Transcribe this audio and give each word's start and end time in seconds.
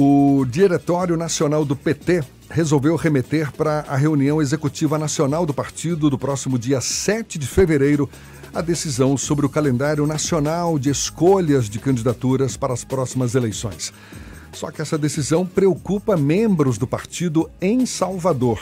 O 0.00 0.44
Diretório 0.44 1.16
Nacional 1.16 1.64
do 1.64 1.74
PT 1.74 2.22
resolveu 2.48 2.94
remeter 2.94 3.50
para 3.50 3.80
a 3.80 3.96
reunião 3.96 4.40
executiva 4.40 4.96
nacional 4.96 5.44
do 5.44 5.52
partido 5.52 6.08
do 6.08 6.16
próximo 6.16 6.56
dia 6.56 6.80
7 6.80 7.36
de 7.36 7.48
fevereiro 7.48 8.08
a 8.54 8.60
decisão 8.60 9.16
sobre 9.16 9.44
o 9.44 9.48
calendário 9.48 10.06
nacional 10.06 10.78
de 10.78 10.88
escolhas 10.88 11.68
de 11.68 11.80
candidaturas 11.80 12.56
para 12.56 12.72
as 12.72 12.84
próximas 12.84 13.34
eleições. 13.34 13.92
Só 14.52 14.70
que 14.70 14.80
essa 14.80 14.96
decisão 14.96 15.44
preocupa 15.44 16.16
membros 16.16 16.78
do 16.78 16.86
partido 16.86 17.50
em 17.60 17.84
Salvador. 17.84 18.60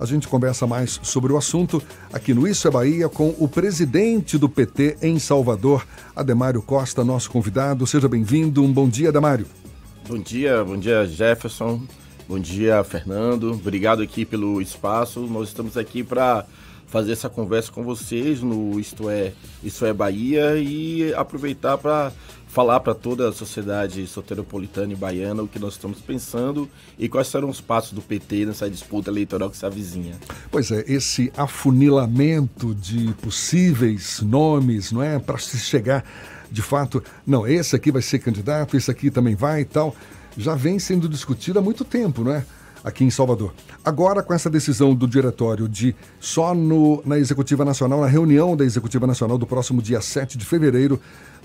A 0.00 0.04
gente 0.04 0.26
conversa 0.26 0.66
mais 0.66 0.98
sobre 1.04 1.32
o 1.32 1.36
assunto 1.36 1.80
aqui 2.12 2.34
no 2.34 2.48
Isso 2.48 2.66
é 2.66 2.72
Bahia 2.72 3.08
com 3.08 3.32
o 3.38 3.46
presidente 3.46 4.36
do 4.36 4.48
PT 4.48 4.96
em 5.00 5.16
Salvador, 5.20 5.86
Ademário 6.16 6.60
Costa, 6.60 7.04
nosso 7.04 7.30
convidado. 7.30 7.86
Seja 7.86 8.08
bem-vindo. 8.08 8.64
Um 8.64 8.72
bom 8.72 8.88
dia, 8.88 9.10
Ademário. 9.10 9.61
Bom 10.08 10.18
dia, 10.18 10.64
bom 10.64 10.76
dia 10.76 11.06
Jefferson, 11.06 11.80
bom 12.28 12.38
dia 12.38 12.82
Fernando, 12.82 13.52
obrigado 13.52 14.02
aqui 14.02 14.24
pelo 14.24 14.60
espaço. 14.60 15.20
Nós 15.20 15.48
estamos 15.48 15.76
aqui 15.76 16.02
para 16.02 16.44
fazer 16.88 17.12
essa 17.12 17.30
conversa 17.30 17.70
com 17.70 17.84
vocês 17.84 18.42
no 18.42 18.80
Isto 18.80 19.08
é, 19.08 19.32
Isto 19.62 19.86
é 19.86 19.92
Bahia 19.92 20.56
e 20.58 21.14
aproveitar 21.14 21.78
para 21.78 22.12
falar 22.52 22.80
para 22.80 22.94
toda 22.94 23.30
a 23.30 23.32
sociedade 23.32 24.06
soteropolitana 24.06 24.92
e 24.92 24.96
baiana 24.96 25.42
o 25.42 25.48
que 25.48 25.58
nós 25.58 25.72
estamos 25.72 26.02
pensando 26.02 26.68
e 26.98 27.08
quais 27.08 27.28
serão 27.28 27.48
os 27.48 27.62
passos 27.62 27.92
do 27.92 28.02
PT 28.02 28.44
nessa 28.44 28.68
disputa 28.68 29.10
eleitoral 29.10 29.48
que 29.48 29.56
se 29.56 29.64
avizinha. 29.64 30.16
Pois 30.50 30.70
é, 30.70 30.84
esse 30.86 31.32
afunilamento 31.34 32.74
de 32.74 33.14
possíveis 33.22 34.20
nomes, 34.20 34.92
não 34.92 35.02
é, 35.02 35.18
para 35.18 35.38
se 35.38 35.56
chegar 35.56 36.04
de 36.50 36.60
fato, 36.60 37.02
não, 37.26 37.46
esse 37.46 37.74
aqui 37.74 37.90
vai 37.90 38.02
ser 38.02 38.18
candidato, 38.18 38.76
esse 38.76 38.90
aqui 38.90 39.10
também 39.10 39.34
vai 39.34 39.62
e 39.62 39.64
tal, 39.64 39.96
já 40.36 40.54
vem 40.54 40.78
sendo 40.78 41.08
discutido 41.08 41.58
há 41.58 41.62
muito 41.62 41.86
tempo, 41.86 42.22
não 42.22 42.34
é? 42.34 42.44
Aqui 42.84 43.02
em 43.02 43.10
Salvador. 43.10 43.54
Agora, 43.82 44.22
com 44.22 44.34
essa 44.34 44.50
decisão 44.50 44.94
do 44.94 45.08
diretório 45.08 45.66
de 45.66 45.96
só 46.20 46.54
no, 46.54 47.02
na 47.06 47.16
Executiva 47.16 47.64
Nacional, 47.64 48.00
na 48.02 48.08
reunião 48.08 48.54
da 48.54 48.64
Executiva 48.64 49.06
Nacional 49.06 49.38
do 49.38 49.46
próximo 49.46 49.80
dia 49.80 50.02
7 50.02 50.36
de 50.36 50.44
fevereiro, 50.44 51.00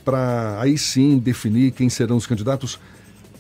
para 0.08 0.62
aí 0.62 0.78
sim 0.78 1.20
definir 1.20 1.72
quem 1.72 1.90
serão 1.90 2.16
os 2.16 2.26
candidatos, 2.26 2.80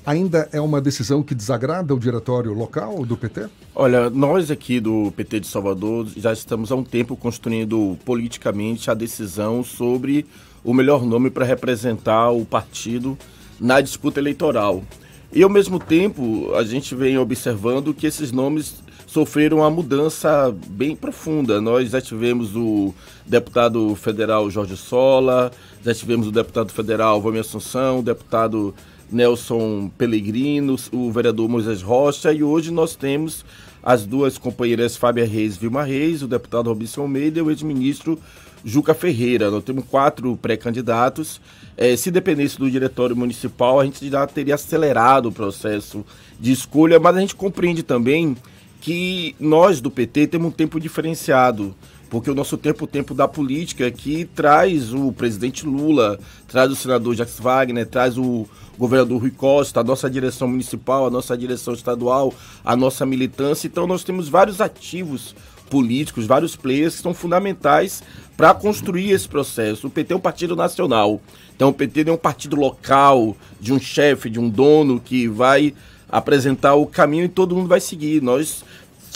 ainda 0.05 0.49
é 0.51 0.59
uma 0.59 0.81
decisão 0.81 1.23
que 1.23 1.33
desagrada 1.33 1.95
o 1.95 1.99
diretório 1.99 2.51
local 2.51 3.05
do 3.05 3.15
PT? 3.15 3.45
Olha, 3.73 4.09
nós 4.09 4.51
aqui 4.51 4.81
do 4.81 5.09
PT 5.15 5.39
de 5.39 5.47
Salvador 5.47 6.09
já 6.17 6.33
estamos 6.33 6.69
há 6.69 6.75
um 6.75 6.83
tempo 6.83 7.15
construindo 7.15 7.97
politicamente 8.03 8.91
a 8.91 8.93
decisão 8.93 9.63
sobre 9.63 10.25
o 10.61 10.73
melhor 10.73 11.05
nome 11.05 11.29
para 11.29 11.45
representar 11.45 12.31
o 12.31 12.45
partido 12.45 13.17
na 13.57 13.79
disputa 13.79 14.19
eleitoral. 14.19 14.83
E 15.31 15.43
ao 15.43 15.49
mesmo 15.49 15.79
tempo, 15.79 16.53
a 16.53 16.65
gente 16.65 16.93
vem 16.93 17.17
observando 17.17 17.93
que 17.93 18.05
esses 18.05 18.29
nomes 18.33 18.83
sofreram 19.07 19.57
uma 19.57 19.69
mudança 19.69 20.53
bem 20.67 20.95
profunda. 20.95 21.59
Nós 21.59 21.91
já 21.91 22.01
tivemos 22.01 22.55
o 22.55 22.93
deputado 23.25 23.95
federal 23.95 24.51
Jorge 24.51 24.77
Sola, 24.77 25.51
já 25.83 25.93
tivemos 25.93 26.27
o 26.27 26.31
deputado 26.31 26.71
federal 26.71 27.19
Vami 27.21 27.39
Assunção, 27.39 27.99
o 27.99 28.03
deputado 28.03 28.75
Nelson 29.09 29.89
Pellegrino, 29.97 30.75
o 30.91 31.09
vereador 31.09 31.47
Moisés 31.47 31.81
Rocha, 31.81 32.33
e 32.33 32.43
hoje 32.43 32.69
nós 32.69 32.95
temos 32.95 33.45
as 33.81 34.05
duas 34.05 34.37
companheiras 34.37 34.97
Fábia 34.97 35.25
Reis 35.25 35.55
e 35.55 35.59
Vilma 35.59 35.83
Reis, 35.83 36.21
o 36.21 36.27
deputado 36.27 36.67
Robinson 36.67 37.01
Almeida 37.01 37.39
e 37.39 37.41
o 37.41 37.49
ex-ministro 37.49 38.19
Juca 38.65 38.93
Ferreira. 38.93 39.49
Nós 39.49 39.63
temos 39.63 39.85
quatro 39.85 40.35
pré-candidatos. 40.35 41.39
É, 41.77 41.95
se 41.95 42.11
dependesse 42.11 42.59
do 42.59 42.69
diretório 42.69 43.15
municipal, 43.15 43.79
a 43.79 43.85
gente 43.85 44.09
já 44.09 44.27
teria 44.27 44.55
acelerado 44.55 45.29
o 45.29 45.31
processo 45.31 46.05
de 46.37 46.51
escolha, 46.51 46.99
mas 46.99 47.15
a 47.15 47.21
gente 47.21 47.35
compreende 47.35 47.81
também 47.81 48.35
que 48.81 49.35
nós 49.39 49.81
do 49.81 49.91
PT 49.91 50.27
temos 50.27 50.47
um 50.47 50.51
tempo 50.51 50.79
diferenciado 50.79 51.75
porque 52.09 52.31
o 52.31 52.35
nosso 52.35 52.57
tempo, 52.57 52.85
o 52.85 52.87
tempo 52.87 53.13
da 53.13 53.27
política, 53.27 53.91
que 53.91 54.25
traz 54.25 54.93
o 54.93 55.11
presidente 55.11 55.65
Lula, 55.65 56.19
traz 56.47 56.71
o 56.71 56.75
senador 56.75 57.15
Jacques 57.15 57.39
Wagner, 57.39 57.85
traz 57.85 58.17
o 58.17 58.47
governador 58.77 59.19
Rui 59.19 59.31
Costa, 59.31 59.81
a 59.81 59.83
nossa 59.83 60.09
direção 60.09 60.47
municipal, 60.47 61.05
a 61.05 61.09
nossa 61.09 61.37
direção 61.37 61.73
estadual, 61.73 62.33
a 62.63 62.75
nossa 62.75 63.05
militância. 63.05 63.67
Então 63.67 63.85
nós 63.85 64.03
temos 64.03 64.29
vários 64.29 64.61
ativos 64.61 65.35
políticos, 65.69 66.25
vários 66.25 66.55
players 66.55 66.95
que 66.95 67.01
são 67.01 67.13
fundamentais 67.13 68.01
para 68.37 68.53
construir 68.53 69.11
esse 69.11 69.27
processo. 69.27 69.87
O 69.87 69.89
PT 69.89 70.13
é 70.13 70.15
um 70.15 70.21
partido 70.21 70.55
nacional, 70.55 71.21
então 71.55 71.69
o 71.69 71.73
PT 71.73 72.05
não 72.05 72.13
é 72.13 72.15
um 72.15 72.19
partido 72.19 72.55
local, 72.55 73.35
de 73.59 73.73
um 73.73 73.79
chefe, 73.79 74.29
de 74.29 74.39
um 74.39 74.47
dono 74.47 75.01
que 75.01 75.27
vai 75.27 75.73
apresentar 76.09 76.75
o 76.75 76.85
caminho 76.85 77.25
e 77.25 77.29
todo 77.29 77.55
mundo 77.55 77.67
vai 77.67 77.81
seguir. 77.81 78.21
Nós 78.21 78.63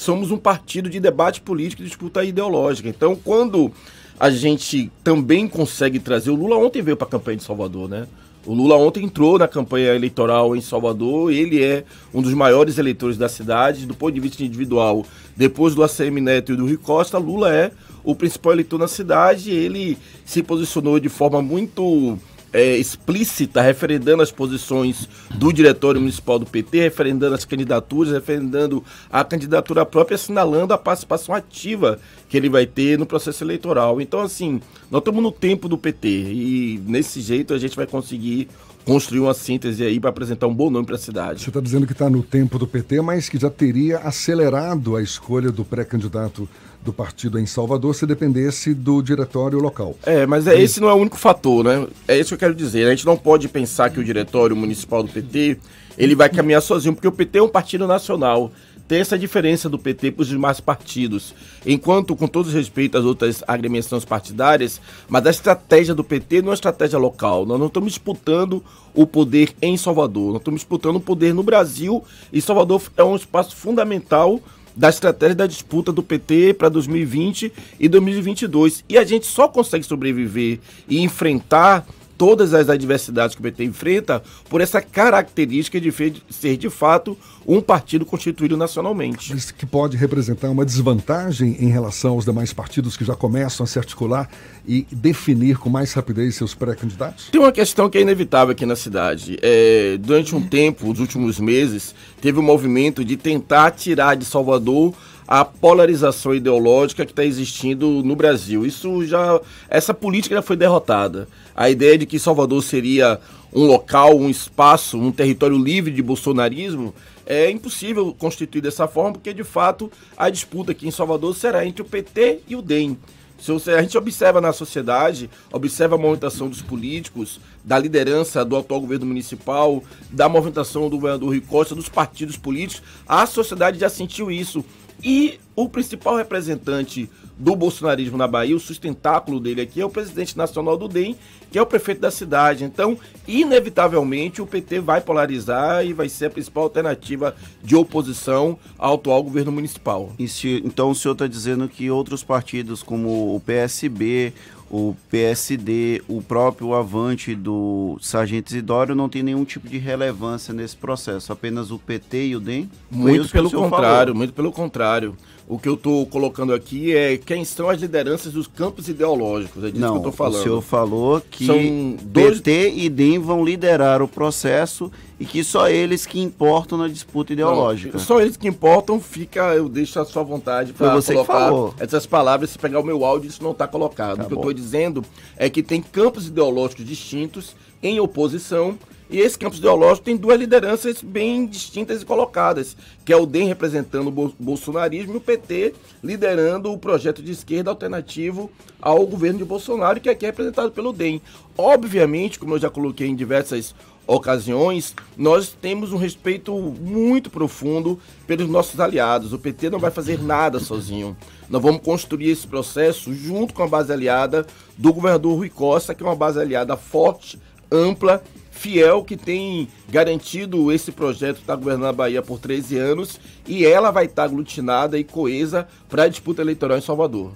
somos 0.02 0.32
um 0.32 0.38
partido 0.38 0.90
de 0.90 1.00
debate 1.00 1.42
político 1.42 1.84
e 1.84 1.86
disputa 1.86 2.24
ideológica. 2.24 2.90
Então, 2.90 3.16
quando 3.16 3.72
a 4.20 4.30
gente 4.30 4.92
também 5.04 5.48
consegue 5.48 6.00
trazer. 6.00 6.30
O 6.30 6.36
Lula 6.36 6.56
ontem 6.56 6.82
veio 6.82 6.96
para 6.96 7.08
a 7.08 7.12
campanha 7.12 7.38
de 7.38 7.44
Salvador, 7.44 7.90
né? 7.90 8.08
O 8.46 8.54
Lula 8.54 8.76
ontem 8.76 9.04
entrou 9.04 9.38
na 9.38 9.48
campanha 9.48 9.94
eleitoral 9.96 10.56
em 10.56 10.62
Salvador, 10.62 11.32
ele 11.32 11.64
é 11.64 11.84
um 12.12 12.22
dos 12.22 12.34
maiores 12.34 12.78
eleitores 12.80 13.18
da 13.18 13.30
cidade, 13.30 13.86
do 13.86 13.94
ponto 13.94 14.14
de 14.14 14.20
vista 14.20 14.44
individual. 14.44 15.06
Depois 15.36 15.76
do 15.76 15.84
ACM 15.84 16.20
Neto 16.20 16.54
e 16.54 16.56
do 16.56 16.66
Rui 16.66 16.78
Costa, 16.78 17.20
Lula 17.20 17.54
é 17.54 17.72
o 18.04 18.16
principal 18.16 18.54
eleitor 18.54 18.80
na 18.80 18.88
cidade, 18.88 19.52
ele 19.52 19.98
se 20.26 20.42
posicionou 20.42 21.00
de 21.00 21.10
forma 21.10 21.42
muito 21.42 22.18
é, 22.54 22.76
explícita, 22.78 23.62
referendando 23.62 24.22
as 24.22 24.32
posições 24.32 25.08
do 25.36 25.52
Diretório 25.52 26.02
Municipal 26.02 26.38
do 26.38 26.46
PT, 26.46 26.82
referendando 26.82 27.36
as 27.36 27.46
candidaturas, 27.46 28.14
referendando 28.14 28.84
a 29.10 29.24
candidatura 29.24 29.86
própria, 29.86 30.16
assinalando 30.16 30.74
a 30.74 30.78
participação 30.78 31.34
ativa 31.34 32.00
que 32.28 32.38
ele 32.38 32.50
vai 32.50 32.66
ter 32.66 32.98
no 32.98 33.06
processo 33.06 33.44
eleitoral. 33.44 34.02
Então, 34.02 34.22
assim, 34.22 34.62
nós 34.90 35.00
estamos 35.00 35.24
no 35.24 35.32
tempo 35.32 35.68
do 35.68 35.78
PT 35.78 36.08
e 36.08 36.82
nesse 36.86 37.22
jeito 37.22 37.54
a 37.54 37.58
gente 37.58 37.76
vai 37.76 37.88
conseguir 37.88 38.48
construir 38.86 39.20
uma 39.20 39.34
síntese 39.34 39.84
aí 39.84 40.00
para 40.00 40.10
apresentar 40.10 40.48
um 40.48 40.54
bom 40.54 40.70
nome 40.70 40.86
para 40.86 40.96
a 40.96 41.00
cidade. 41.00 41.42
Você 41.42 41.50
está 41.50 41.60
dizendo 41.60 41.86
que 41.86 41.94
está 41.94 42.10
no 42.10 42.24
tempo 42.24 42.58
do 42.58 42.68
PT, 42.68 43.02
mas 43.02 43.30
que 43.30 43.38
já 43.38 43.50
teria 43.50 44.00
acelerado 44.00 44.96
a 44.96 45.02
escolha 45.02 45.52
do 45.52 45.64
pré-candidato 45.64 46.50
do 46.84 46.92
partido 46.92 47.40
em 47.40 47.46
Salvador 47.46 47.94
se 47.94 48.06
dependesse 48.06 48.74
do 48.74 49.02
diretório 49.02 49.60
local. 49.60 49.96
É, 50.04 50.26
mas 50.26 50.48
é, 50.48 50.60
esse 50.60 50.80
não 50.80 50.90
é 50.90 50.94
o 50.94 50.98
único 50.98 51.18
fator, 51.18 51.64
né? 51.64 51.88
É 52.08 52.18
isso 52.18 52.30
que 52.30 52.34
eu 52.36 52.40
quero 52.40 52.56
dizer. 52.56 52.88
A 52.88 52.90
gente 52.90 53.06
não 53.06 53.18
pode 53.18 53.48
pensar 53.48 53.90
que 53.90 54.00
o 54.00 54.04
diretório 54.04 54.56
municipal 54.56 55.04
do 55.04 55.10
PT 55.10 55.58
ele 55.98 56.16
vai 56.16 56.30
caminhar 56.30 56.62
sozinho, 56.62 56.96
porque 56.96 57.08
o 57.08 57.12
PT 57.12 57.40
é 57.40 57.44
um 57.44 57.50
partido 57.50 57.86
nacional 57.86 58.52
tem 58.92 59.00
essa 59.00 59.18
diferença 59.18 59.70
do 59.70 59.80
PT 59.80 60.12
para 60.12 60.24
os 60.24 60.28
demais 60.28 60.60
partidos. 60.60 61.34
Enquanto, 61.66 62.14
com 62.14 62.28
todo 62.28 62.50
respeito 62.50 62.98
às 62.98 63.06
outras 63.06 63.42
agremiações 63.48 64.04
partidárias, 64.04 64.82
mas 65.08 65.26
a 65.26 65.30
estratégia 65.30 65.96
do 65.96 66.04
PT 66.04 66.42
não 66.42 66.48
é 66.48 66.50
uma 66.50 66.56
estratégia 66.56 67.00
local. 67.00 67.46
Nós 67.46 67.58
não 67.58 67.68
estamos 67.68 67.94
disputando 67.94 68.62
o 68.94 69.08
poder 69.08 69.56
em 69.62 69.78
Salvador, 69.78 70.34
nós 70.34 70.42
estamos 70.42 70.60
disputando 70.60 70.98
o 70.98 71.00
poder 71.00 71.34
no 71.34 71.42
Brasil 71.42 72.04
e 72.34 72.42
Salvador 72.42 72.82
é 72.98 73.04
um 73.06 73.16
espaço 73.16 73.56
fundamental 73.56 74.42
da 74.76 74.90
estratégia 74.90 75.36
da 75.36 75.48
disputa 75.48 75.92
do 75.92 76.04
PT 76.04 76.54
para 76.54 76.70
2020 76.70 77.52
e 77.80 77.90
2022. 77.90 78.84
E 78.88 78.98
a 78.98 79.04
gente 79.04 79.26
só 79.26 79.48
consegue 79.48 79.86
sobreviver 79.86 80.60
e 80.88 81.02
enfrentar 81.02 81.86
todas 82.22 82.54
as 82.54 82.70
adversidades 82.70 83.34
que 83.34 83.42
o 83.42 83.44
PT 83.44 83.64
enfrenta 83.64 84.22
por 84.48 84.62
essa 84.62 84.80
característica 84.80 85.82
de 85.82 85.92
ser 86.30 86.56
de 86.56 86.70
fato 86.70 87.18
um 87.48 87.60
partido 87.60 88.06
constituído 88.06 88.56
nacionalmente. 88.56 89.36
Isso 89.36 89.52
que 89.52 89.66
pode 89.66 89.98
representar 89.98 90.52
uma 90.52 90.64
desvantagem 90.64 91.58
em 91.60 91.70
relação 91.70 92.12
aos 92.12 92.24
demais 92.24 92.54
partidos 92.54 92.96
que 92.96 93.04
já 93.04 93.16
começam 93.16 93.64
a 93.64 93.68
se 93.68 93.80
articular 93.80 94.30
e 94.68 94.86
definir 94.92 95.58
com 95.58 95.68
mais 95.68 95.94
rapidez 95.94 96.36
seus 96.36 96.54
pré-candidatos? 96.54 97.30
Tem 97.32 97.42
uma 97.42 97.52
questão 97.52 97.90
que 97.90 97.98
é 97.98 98.02
inevitável 98.02 98.52
aqui 98.52 98.68
na 98.68 98.76
cidade. 98.76 99.40
É, 99.42 99.98
durante 100.00 100.36
um 100.36 100.48
tempo, 100.48 100.90
nos 100.90 101.00
últimos 101.00 101.40
meses, 101.40 101.96
teve 102.22 102.38
um 102.38 102.44
movimento 102.44 103.04
de 103.04 103.18
tentar 103.18 103.72
tirar 103.72 104.14
de 104.14 104.26
Salvador 104.26 104.94
a 105.32 105.46
polarização 105.46 106.36
ideológica 106.36 107.06
que 107.06 107.14
está 107.14 107.24
existindo 107.24 108.04
no 108.04 108.18
Brasil. 108.18 108.66
Isso 108.66 109.06
já, 109.06 109.40
essa 109.70 109.94
política 109.94 110.36
já 110.36 110.42
foi 110.42 110.58
derrotada. 110.58 111.26
A 111.56 111.70
ideia 111.70 111.98
de 111.98 112.06
que 112.06 112.20
Salvador 112.20 112.62
seria 112.62 113.18
um 113.54 113.66
local, 113.66 114.18
um 114.18 114.30
espaço, 114.30 114.98
um 114.98 115.10
território 115.10 115.58
livre 115.58 115.90
de 115.90 116.04
bolsonarismo 116.04 116.94
é 117.26 117.50
impossível 117.50 118.14
constituir 118.20 118.60
dessa 118.60 118.90
forma, 118.90 119.14
porque 119.14 119.34
de 119.34 119.46
fato 119.46 119.90
a 120.18 120.30
disputa 120.30 120.74
aqui 120.74 120.86
em 120.86 120.92
Salvador 120.92 121.34
será 121.34 121.66
entre 121.66 121.82
o 121.82 121.86
PT 121.86 122.40
e 122.50 122.58
o 122.58 122.62
DEM. 122.62 122.98
Se 123.42 123.72
a 123.72 123.82
gente 123.82 123.98
observa 123.98 124.40
na 124.40 124.54
sociedade, 124.54 125.28
observa 125.52 125.96
a 125.96 125.98
movimentação 125.98 126.48
dos 126.48 126.62
políticos, 126.62 127.40
da 127.64 127.80
liderança 127.80 128.46
do 128.46 128.56
atual 128.56 128.80
governo 128.82 129.08
municipal, 129.08 129.84
da 130.12 130.30
movimentação 130.30 130.84
do 130.88 130.98
governador 130.98 131.30
Rui 131.30 131.42
Costa, 131.42 131.74
dos 131.74 131.90
partidos 131.90 132.38
políticos, 132.38 132.84
a 133.08 133.26
sociedade 133.26 133.80
já 133.80 133.90
sentiu 133.90 134.30
isso 134.30 134.64
E 135.04 135.40
o 135.56 135.68
principal 135.68 136.16
representante 136.16 137.10
do 137.38 137.56
bolsonarismo 137.56 138.18
na 138.18 138.28
Bahia, 138.28 138.56
o 138.56 138.60
sustentáculo 138.60 139.40
dele 139.40 139.62
aqui 139.62 139.82
é 139.82 139.86
o 139.86 139.90
presidente 139.90 140.38
nacional 140.38 140.78
do 140.78 140.88
DEM, 140.88 141.16
que 141.52 141.58
é 141.58 141.62
o 141.62 141.66
prefeito 141.66 142.00
da 142.00 142.12
cidade. 142.12 142.64
Então, 142.64 142.98
inevitavelmente, 143.28 144.42
o 144.42 144.48
PT 144.48 144.80
vai 144.80 145.02
polarizar 145.02 145.86
e 145.86 145.92
vai 145.92 146.08
ser 146.08 146.28
a 146.28 146.30
principal 146.30 146.64
alternativa 146.64 147.36
de 147.64 147.76
oposição 147.76 148.58
ao 148.78 148.96
atual 148.96 149.24
governo 149.24 149.52
municipal. 149.52 150.14
Se, 150.28 150.62
então, 150.64 150.92
o 150.92 150.96
senhor 150.96 151.14
está 151.14 151.28
dizendo 151.28 151.68
que 151.68 151.90
outros 151.90 152.24
partidos, 152.24 152.84
como 152.84 153.36
o 153.36 153.40
PSB, 153.40 154.34
o 154.72 154.96
PSD, 155.10 156.02
o 156.08 156.22
próprio 156.22 156.74
Avante 156.74 157.36
do 157.36 157.98
Sargento 158.00 158.52
Isidório 158.52 158.96
não 158.96 159.10
tem 159.10 159.22
nenhum 159.22 159.44
tipo 159.44 159.68
de 159.68 159.78
relevância 159.78 160.54
nesse 160.54 160.78
processo, 160.78 161.34
apenas 161.34 161.72
o 161.72 161.78
PT 161.78 162.28
e 162.28 162.36
o 162.38 162.40
DEM? 162.40 162.70
Muito 162.90 163.30
pelo 163.30 163.52
contrário, 163.52 163.98
falou. 163.98 164.16
muito 164.16 164.34
pelo 164.34 164.52
contrário. 164.52 165.18
O 165.52 165.60
que 165.60 165.68
eu 165.68 165.74
estou 165.74 166.06
colocando 166.06 166.54
aqui 166.54 166.96
é 166.96 167.18
quem 167.18 167.44
são 167.44 167.70
as 167.70 167.82
lideranças 167.82 168.32
dos 168.32 168.48
campos 168.48 168.88
ideológicos. 168.88 169.62
É 169.66 169.68
disso 169.68 169.82
Não, 169.82 169.90
que 169.90 169.96
eu 169.96 169.98
estou 169.98 170.12
falando. 170.14 170.40
O 170.40 170.44
senhor 170.44 170.62
falou 170.62 171.22
que 171.30 171.46
são 171.46 171.98
dois... 172.04 172.40
PT 172.40 172.72
e 172.78 172.88
DEM 172.88 173.20
vão 173.20 173.44
liderar 173.44 174.02
o 174.02 174.08
processo 174.08 174.90
e 175.20 175.26
que 175.26 175.44
só 175.44 175.68
eles 175.68 176.06
que 176.06 176.22
importam 176.22 176.78
na 176.78 176.88
disputa 176.88 177.34
ideológica. 177.34 177.98
Não, 177.98 178.00
só 178.00 178.22
eles 178.22 178.38
que 178.38 178.48
importam, 178.48 179.02
fica, 179.02 179.54
eu 179.54 179.68
deixo 179.68 180.00
a 180.00 180.06
sua 180.06 180.24
vontade 180.24 180.72
para 180.72 181.02
colocar 181.02 181.52
essas 181.82 182.06
palavras. 182.06 182.52
Se 182.52 182.58
pegar 182.58 182.80
o 182.80 182.84
meu 182.84 183.04
áudio, 183.04 183.28
isso 183.28 183.44
não 183.44 183.52
está 183.52 183.68
colocado. 183.68 184.20
Tá 184.20 184.24
o 184.24 184.28
que 184.28 184.34
bom. 184.34 184.40
eu 184.40 184.52
estou 184.52 184.54
dizendo 184.54 185.04
é 185.36 185.50
que 185.50 185.62
tem 185.62 185.82
campos 185.82 186.28
ideológicos 186.28 186.86
distintos 186.86 187.58
em 187.84 188.00
oposição 188.00 188.80
e 189.12 189.20
esse 189.20 189.38
campus 189.38 189.60
ideológico 189.60 190.06
tem 190.06 190.16
duas 190.16 190.40
lideranças 190.40 191.02
bem 191.02 191.46
distintas 191.46 192.02
e 192.02 192.06
colocadas, 192.06 192.78
que 193.04 193.12
é 193.12 193.18
o 193.18 193.26
DEM 193.26 193.50
representando 193.50 194.08
o 194.08 194.34
bolsonarismo 194.40 195.16
e 195.16 195.18
o 195.18 195.22
PT 195.22 195.74
liderando 196.02 196.72
o 196.72 196.78
projeto 196.78 197.22
de 197.22 197.34
esquerda 197.34 197.70
alternativo 197.70 198.50
ao 198.82 199.06
governo 199.06 199.40
de 199.40 199.46
Bolsonaro, 199.46 200.00
que 200.00 200.10
aqui 200.10 200.26
é 200.26 200.30
representado 200.30 200.72
pelo 200.72 200.94
DEM. 200.94 201.22
Obviamente, 201.58 202.40
como 202.40 202.56
eu 202.56 202.60
já 202.60 202.70
coloquei 202.70 203.06
em 203.06 203.16
diversas 203.16 203.76
ocasiões, 204.08 204.96
nós 205.18 205.50
temos 205.50 205.92
um 205.92 205.98
respeito 205.98 206.54
muito 206.54 207.30
profundo 207.30 208.00
pelos 208.26 208.50
nossos 208.50 208.80
aliados. 208.80 209.34
O 209.34 209.40
PT 209.40 209.70
não 209.70 209.80
vai 209.80 209.92
fazer 209.92 210.22
nada 210.22 210.58
sozinho. 210.58 211.18
Nós 211.50 211.62
vamos 211.62 211.82
construir 211.82 212.30
esse 212.30 212.48
processo 212.48 213.14
junto 213.14 213.54
com 213.54 213.62
a 213.62 213.68
base 213.68 213.92
aliada 213.92 214.48
do 214.78 214.94
governador 214.94 215.36
Rui 215.36 215.50
Costa, 215.50 215.94
que 215.94 216.02
é 216.02 216.06
uma 216.06 216.16
base 216.16 216.40
aliada 216.40 216.78
forte, 216.78 217.38
ampla 217.70 218.24
fiel 218.62 219.04
que 219.04 219.18
tem 219.18 219.68
garantido 219.90 220.72
esse 220.72 220.92
projeto 220.92 221.38
que 221.38 221.42
está 221.42 221.56
governando 221.56 221.90
a 221.90 221.94
Bahia 221.94 222.22
por 222.22 222.38
13 222.38 222.78
anos 222.78 223.20
e 223.48 223.66
ela 223.66 223.90
vai 223.90 224.06
estar 224.06 224.22
tá 224.22 224.24
aglutinada 224.24 225.00
e 225.00 225.04
coesa 225.04 225.68
para 225.90 226.04
a 226.04 226.08
disputa 226.08 226.44
eleitoral 226.44 226.78
em 226.78 226.82
Salvador. 226.82 227.32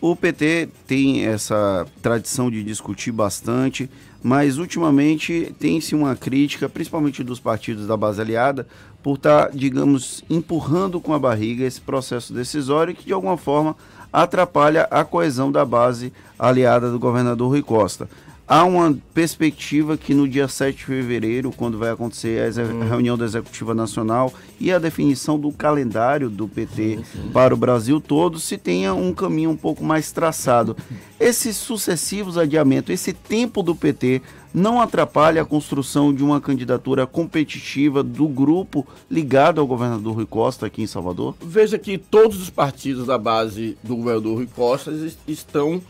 O 0.00 0.16
PT 0.16 0.70
tem 0.86 1.26
essa 1.26 1.86
tradição 2.00 2.50
de 2.50 2.64
discutir 2.64 3.12
bastante, 3.12 3.90
mas 4.22 4.56
ultimamente 4.56 5.54
tem-se 5.58 5.94
uma 5.94 6.16
crítica, 6.16 6.66
principalmente 6.66 7.22
dos 7.22 7.38
partidos 7.38 7.86
da 7.86 7.98
base 7.98 8.18
aliada, 8.18 8.66
por 9.02 9.16
estar, 9.16 9.48
tá, 9.48 9.50
digamos, 9.52 10.24
empurrando 10.30 10.98
com 10.98 11.12
a 11.12 11.18
barriga 11.18 11.66
esse 11.66 11.82
processo 11.82 12.32
decisório 12.32 12.94
que 12.94 13.04
de 13.04 13.12
alguma 13.12 13.36
forma 13.36 13.76
atrapalha 14.10 14.88
a 14.90 15.04
coesão 15.04 15.52
da 15.52 15.64
base 15.66 16.10
aliada 16.38 16.90
do 16.90 16.98
governador 16.98 17.50
Rui 17.50 17.62
Costa. 17.62 18.08
Há 18.50 18.64
uma 18.64 18.98
perspectiva 19.14 19.96
que 19.96 20.12
no 20.12 20.28
dia 20.28 20.48
7 20.48 20.78
de 20.78 20.84
fevereiro, 20.84 21.52
quando 21.56 21.78
vai 21.78 21.88
acontecer 21.88 22.42
a 22.42 22.62
hum. 22.62 22.80
reunião 22.80 23.16
da 23.16 23.24
Executiva 23.24 23.72
Nacional 23.72 24.34
e 24.58 24.72
a 24.72 24.78
definição 24.80 25.38
do 25.38 25.52
calendário 25.52 26.28
do 26.28 26.48
PT 26.48 26.96
sim, 26.96 27.04
sim. 27.04 27.30
para 27.32 27.54
o 27.54 27.56
Brasil 27.56 28.00
todo, 28.00 28.40
se 28.40 28.58
tenha 28.58 28.92
um 28.92 29.14
caminho 29.14 29.50
um 29.50 29.56
pouco 29.56 29.84
mais 29.84 30.10
traçado. 30.10 30.76
Esses 31.20 31.56
sucessivos 31.56 32.36
adiamentos, 32.36 32.92
esse 32.92 33.12
tempo 33.12 33.62
do 33.62 33.72
PT, 33.72 34.20
não 34.52 34.80
atrapalha 34.80 35.42
a 35.42 35.44
construção 35.44 36.12
de 36.12 36.24
uma 36.24 36.40
candidatura 36.40 37.06
competitiva 37.06 38.02
do 38.02 38.26
grupo 38.26 38.84
ligado 39.08 39.60
ao 39.60 39.66
governador 39.68 40.16
Rui 40.16 40.26
Costa 40.26 40.66
aqui 40.66 40.82
em 40.82 40.88
Salvador? 40.88 41.36
Veja 41.40 41.78
que 41.78 41.96
todos 41.96 42.42
os 42.42 42.50
partidos 42.50 43.06
da 43.06 43.16
base 43.16 43.78
do 43.80 43.94
governador 43.94 44.38
Rui 44.38 44.48
Costa 44.52 44.92
estão 45.28 45.80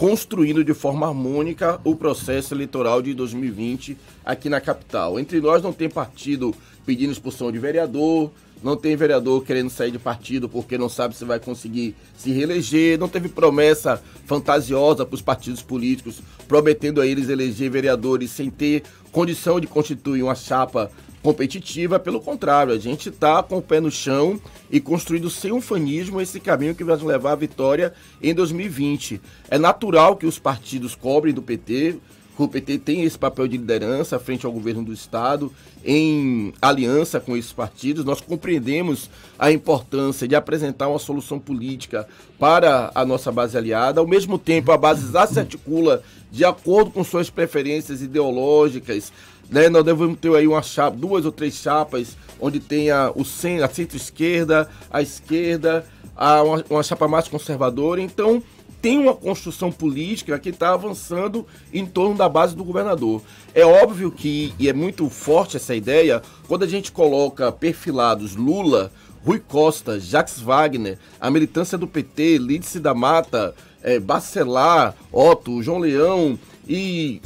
construindo 0.00 0.64
de 0.64 0.72
forma 0.72 1.06
harmônica 1.06 1.78
o 1.84 1.94
processo 1.94 2.54
eleitoral 2.54 3.02
de 3.02 3.12
2020 3.12 3.98
aqui 4.24 4.48
na 4.48 4.58
capital. 4.58 5.20
Entre 5.20 5.42
nós 5.42 5.62
não 5.62 5.74
tem 5.74 5.90
partido 5.90 6.54
pedindo 6.86 7.12
expulsão 7.12 7.52
de 7.52 7.58
vereador, 7.58 8.30
não 8.62 8.78
tem 8.78 8.96
vereador 8.96 9.44
querendo 9.44 9.68
sair 9.68 9.90
de 9.90 9.98
partido 9.98 10.48
porque 10.48 10.78
não 10.78 10.88
sabe 10.88 11.14
se 11.14 11.22
vai 11.22 11.38
conseguir 11.38 11.94
se 12.16 12.32
reeleger, 12.32 12.98
não 12.98 13.08
teve 13.08 13.28
promessa 13.28 14.02
fantasiosa 14.24 15.04
para 15.04 15.14
os 15.14 15.20
partidos 15.20 15.60
políticos 15.60 16.22
prometendo 16.48 17.02
a 17.02 17.06
eles 17.06 17.28
eleger 17.28 17.70
vereadores 17.70 18.30
sem 18.30 18.48
ter 18.48 18.84
condição 19.12 19.60
de 19.60 19.66
constituir 19.66 20.22
uma 20.22 20.34
chapa 20.34 20.90
competitiva, 21.22 21.98
pelo 21.98 22.20
contrário, 22.20 22.72
a 22.72 22.78
gente 22.78 23.08
está 23.08 23.42
com 23.42 23.58
o 23.58 23.62
pé 23.62 23.80
no 23.80 23.90
chão 23.90 24.40
e 24.70 24.80
construindo 24.80 25.28
sem 25.28 25.60
fanismo 25.60 26.20
esse 26.20 26.40
caminho 26.40 26.74
que 26.74 26.84
vai 26.84 26.96
nos 26.96 27.04
levar 27.04 27.32
à 27.32 27.36
vitória 27.36 27.92
em 28.22 28.34
2020. 28.34 29.20
É 29.50 29.58
natural 29.58 30.16
que 30.16 30.26
os 30.26 30.38
partidos 30.38 30.94
cobrem 30.94 31.34
do 31.34 31.42
PT, 31.42 31.98
o 32.44 32.48
PT 32.48 32.78
tem 32.78 33.02
esse 33.02 33.18
papel 33.18 33.46
de 33.46 33.58
liderança 33.58 34.18
frente 34.18 34.46
ao 34.46 34.52
governo 34.52 34.82
do 34.82 34.92
Estado, 34.94 35.52
em 35.84 36.54
aliança 36.60 37.20
com 37.20 37.36
esses 37.36 37.52
partidos. 37.52 38.04
Nós 38.04 38.20
compreendemos 38.20 39.10
a 39.38 39.52
importância 39.52 40.26
de 40.26 40.34
apresentar 40.34 40.88
uma 40.88 40.98
solução 40.98 41.38
política 41.38 42.08
para 42.38 42.90
a 42.94 43.04
nossa 43.04 43.30
base 43.30 43.58
aliada. 43.58 44.00
Ao 44.00 44.06
mesmo 44.06 44.38
tempo, 44.38 44.72
a 44.72 44.78
base 44.78 45.12
já 45.12 45.26
se 45.26 45.38
articula 45.38 46.02
de 46.30 46.44
acordo 46.44 46.90
com 46.90 47.04
suas 47.04 47.28
preferências 47.28 48.00
ideológicas, 48.00 49.12
né? 49.50 49.68
Nós 49.68 49.84
devemos 49.84 50.18
ter 50.18 50.34
aí 50.34 50.46
uma 50.46 50.62
chapa, 50.62 50.96
duas 50.96 51.24
ou 51.24 51.32
três 51.32 51.54
chapas, 51.54 52.16
onde 52.40 52.60
tenha 52.60 53.12
o 53.14 53.24
centro, 53.24 53.64
a 53.64 53.68
centro-esquerda, 53.68 54.68
a 54.90 55.02
esquerda, 55.02 55.84
a, 56.16 56.42
uma, 56.42 56.64
uma 56.70 56.82
chapa 56.82 57.08
mais 57.08 57.28
conservadora. 57.28 58.00
Então, 58.00 58.42
tem 58.80 58.98
uma 58.98 59.14
construção 59.14 59.70
política 59.70 60.38
que 60.38 60.48
está 60.48 60.72
avançando 60.72 61.46
em 61.72 61.84
torno 61.84 62.16
da 62.16 62.28
base 62.28 62.56
do 62.56 62.64
governador. 62.64 63.20
É 63.54 63.64
óbvio 63.64 64.10
que, 64.10 64.54
e 64.58 64.68
é 64.68 64.72
muito 64.72 65.08
forte 65.10 65.56
essa 65.56 65.74
ideia, 65.74 66.22
quando 66.48 66.62
a 66.62 66.68
gente 66.68 66.90
coloca 66.90 67.52
perfilados 67.52 68.36
Lula, 68.36 68.90
Rui 69.24 69.38
Costa, 69.38 70.00
Jacques 70.00 70.40
Wagner, 70.40 70.98
a 71.20 71.30
militância 71.30 71.76
do 71.76 71.86
PT, 71.86 72.38
Lídice 72.38 72.80
da 72.80 72.94
Mata, 72.94 73.54
é, 73.82 73.98
Bacelar, 73.98 74.94
Otto, 75.12 75.62
João 75.62 75.78
Leão 75.78 76.38
e 76.66 77.20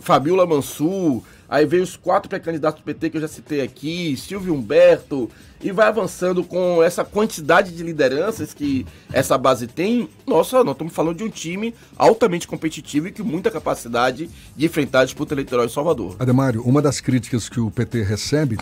Fabiola 0.00 0.46
Mansur, 0.46 1.22
Aí 1.48 1.66
veio 1.66 1.82
os 1.82 1.96
quatro 1.96 2.28
pré-candidatos 2.28 2.80
do 2.80 2.84
PT 2.84 3.10
que 3.10 3.16
eu 3.16 3.20
já 3.20 3.28
citei 3.28 3.60
aqui, 3.60 4.16
Silvio 4.16 4.54
Humberto, 4.54 5.30
e 5.62 5.72
vai 5.72 5.88
avançando 5.88 6.44
com 6.44 6.82
essa 6.82 7.04
quantidade 7.04 7.72
de 7.72 7.82
lideranças 7.82 8.52
que 8.52 8.86
essa 9.12 9.38
base 9.38 9.66
tem. 9.66 10.08
Nossa, 10.26 10.62
nós 10.62 10.74
estamos 10.74 10.92
falando 10.92 11.18
de 11.18 11.24
um 11.24 11.30
time 11.30 11.74
altamente 11.96 12.46
competitivo 12.46 13.08
e 13.08 13.12
com 13.12 13.24
muita 13.24 13.50
capacidade 13.50 14.28
de 14.56 14.66
enfrentar 14.66 15.00
a 15.00 15.04
disputa 15.04 15.34
eleitoral 15.34 15.64
em 15.64 15.70
Salvador. 15.70 16.16
Ademário, 16.18 16.62
uma 16.62 16.82
das 16.82 17.00
críticas 17.00 17.48
que 17.48 17.60
o 17.60 17.70
PT 17.70 18.02
recebe 18.02 18.58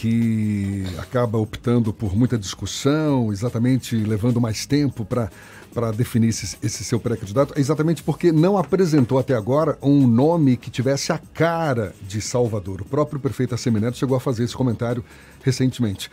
que 0.00 0.82
acaba 0.96 1.36
optando 1.36 1.92
por 1.92 2.16
muita 2.16 2.38
discussão, 2.38 3.30
exatamente 3.30 3.94
levando 3.94 4.40
mais 4.40 4.64
tempo 4.64 5.04
para 5.04 5.30
para 5.74 5.92
definir 5.92 6.30
esse, 6.30 6.56
esse 6.60 6.82
seu 6.82 6.98
pré-candidato 6.98 7.54
é 7.56 7.60
exatamente 7.60 8.02
porque 8.02 8.32
não 8.32 8.58
apresentou 8.58 9.20
até 9.20 9.34
agora 9.36 9.78
um 9.80 10.04
nome 10.04 10.56
que 10.56 10.68
tivesse 10.68 11.12
a 11.12 11.18
cara 11.18 11.94
de 12.02 12.20
Salvador. 12.20 12.80
O 12.80 12.84
próprio 12.84 13.20
prefeito 13.20 13.54
Assemineto 13.54 13.96
chegou 13.96 14.16
a 14.16 14.20
fazer 14.20 14.42
esse 14.42 14.56
comentário 14.56 15.04
recentemente. 15.44 16.10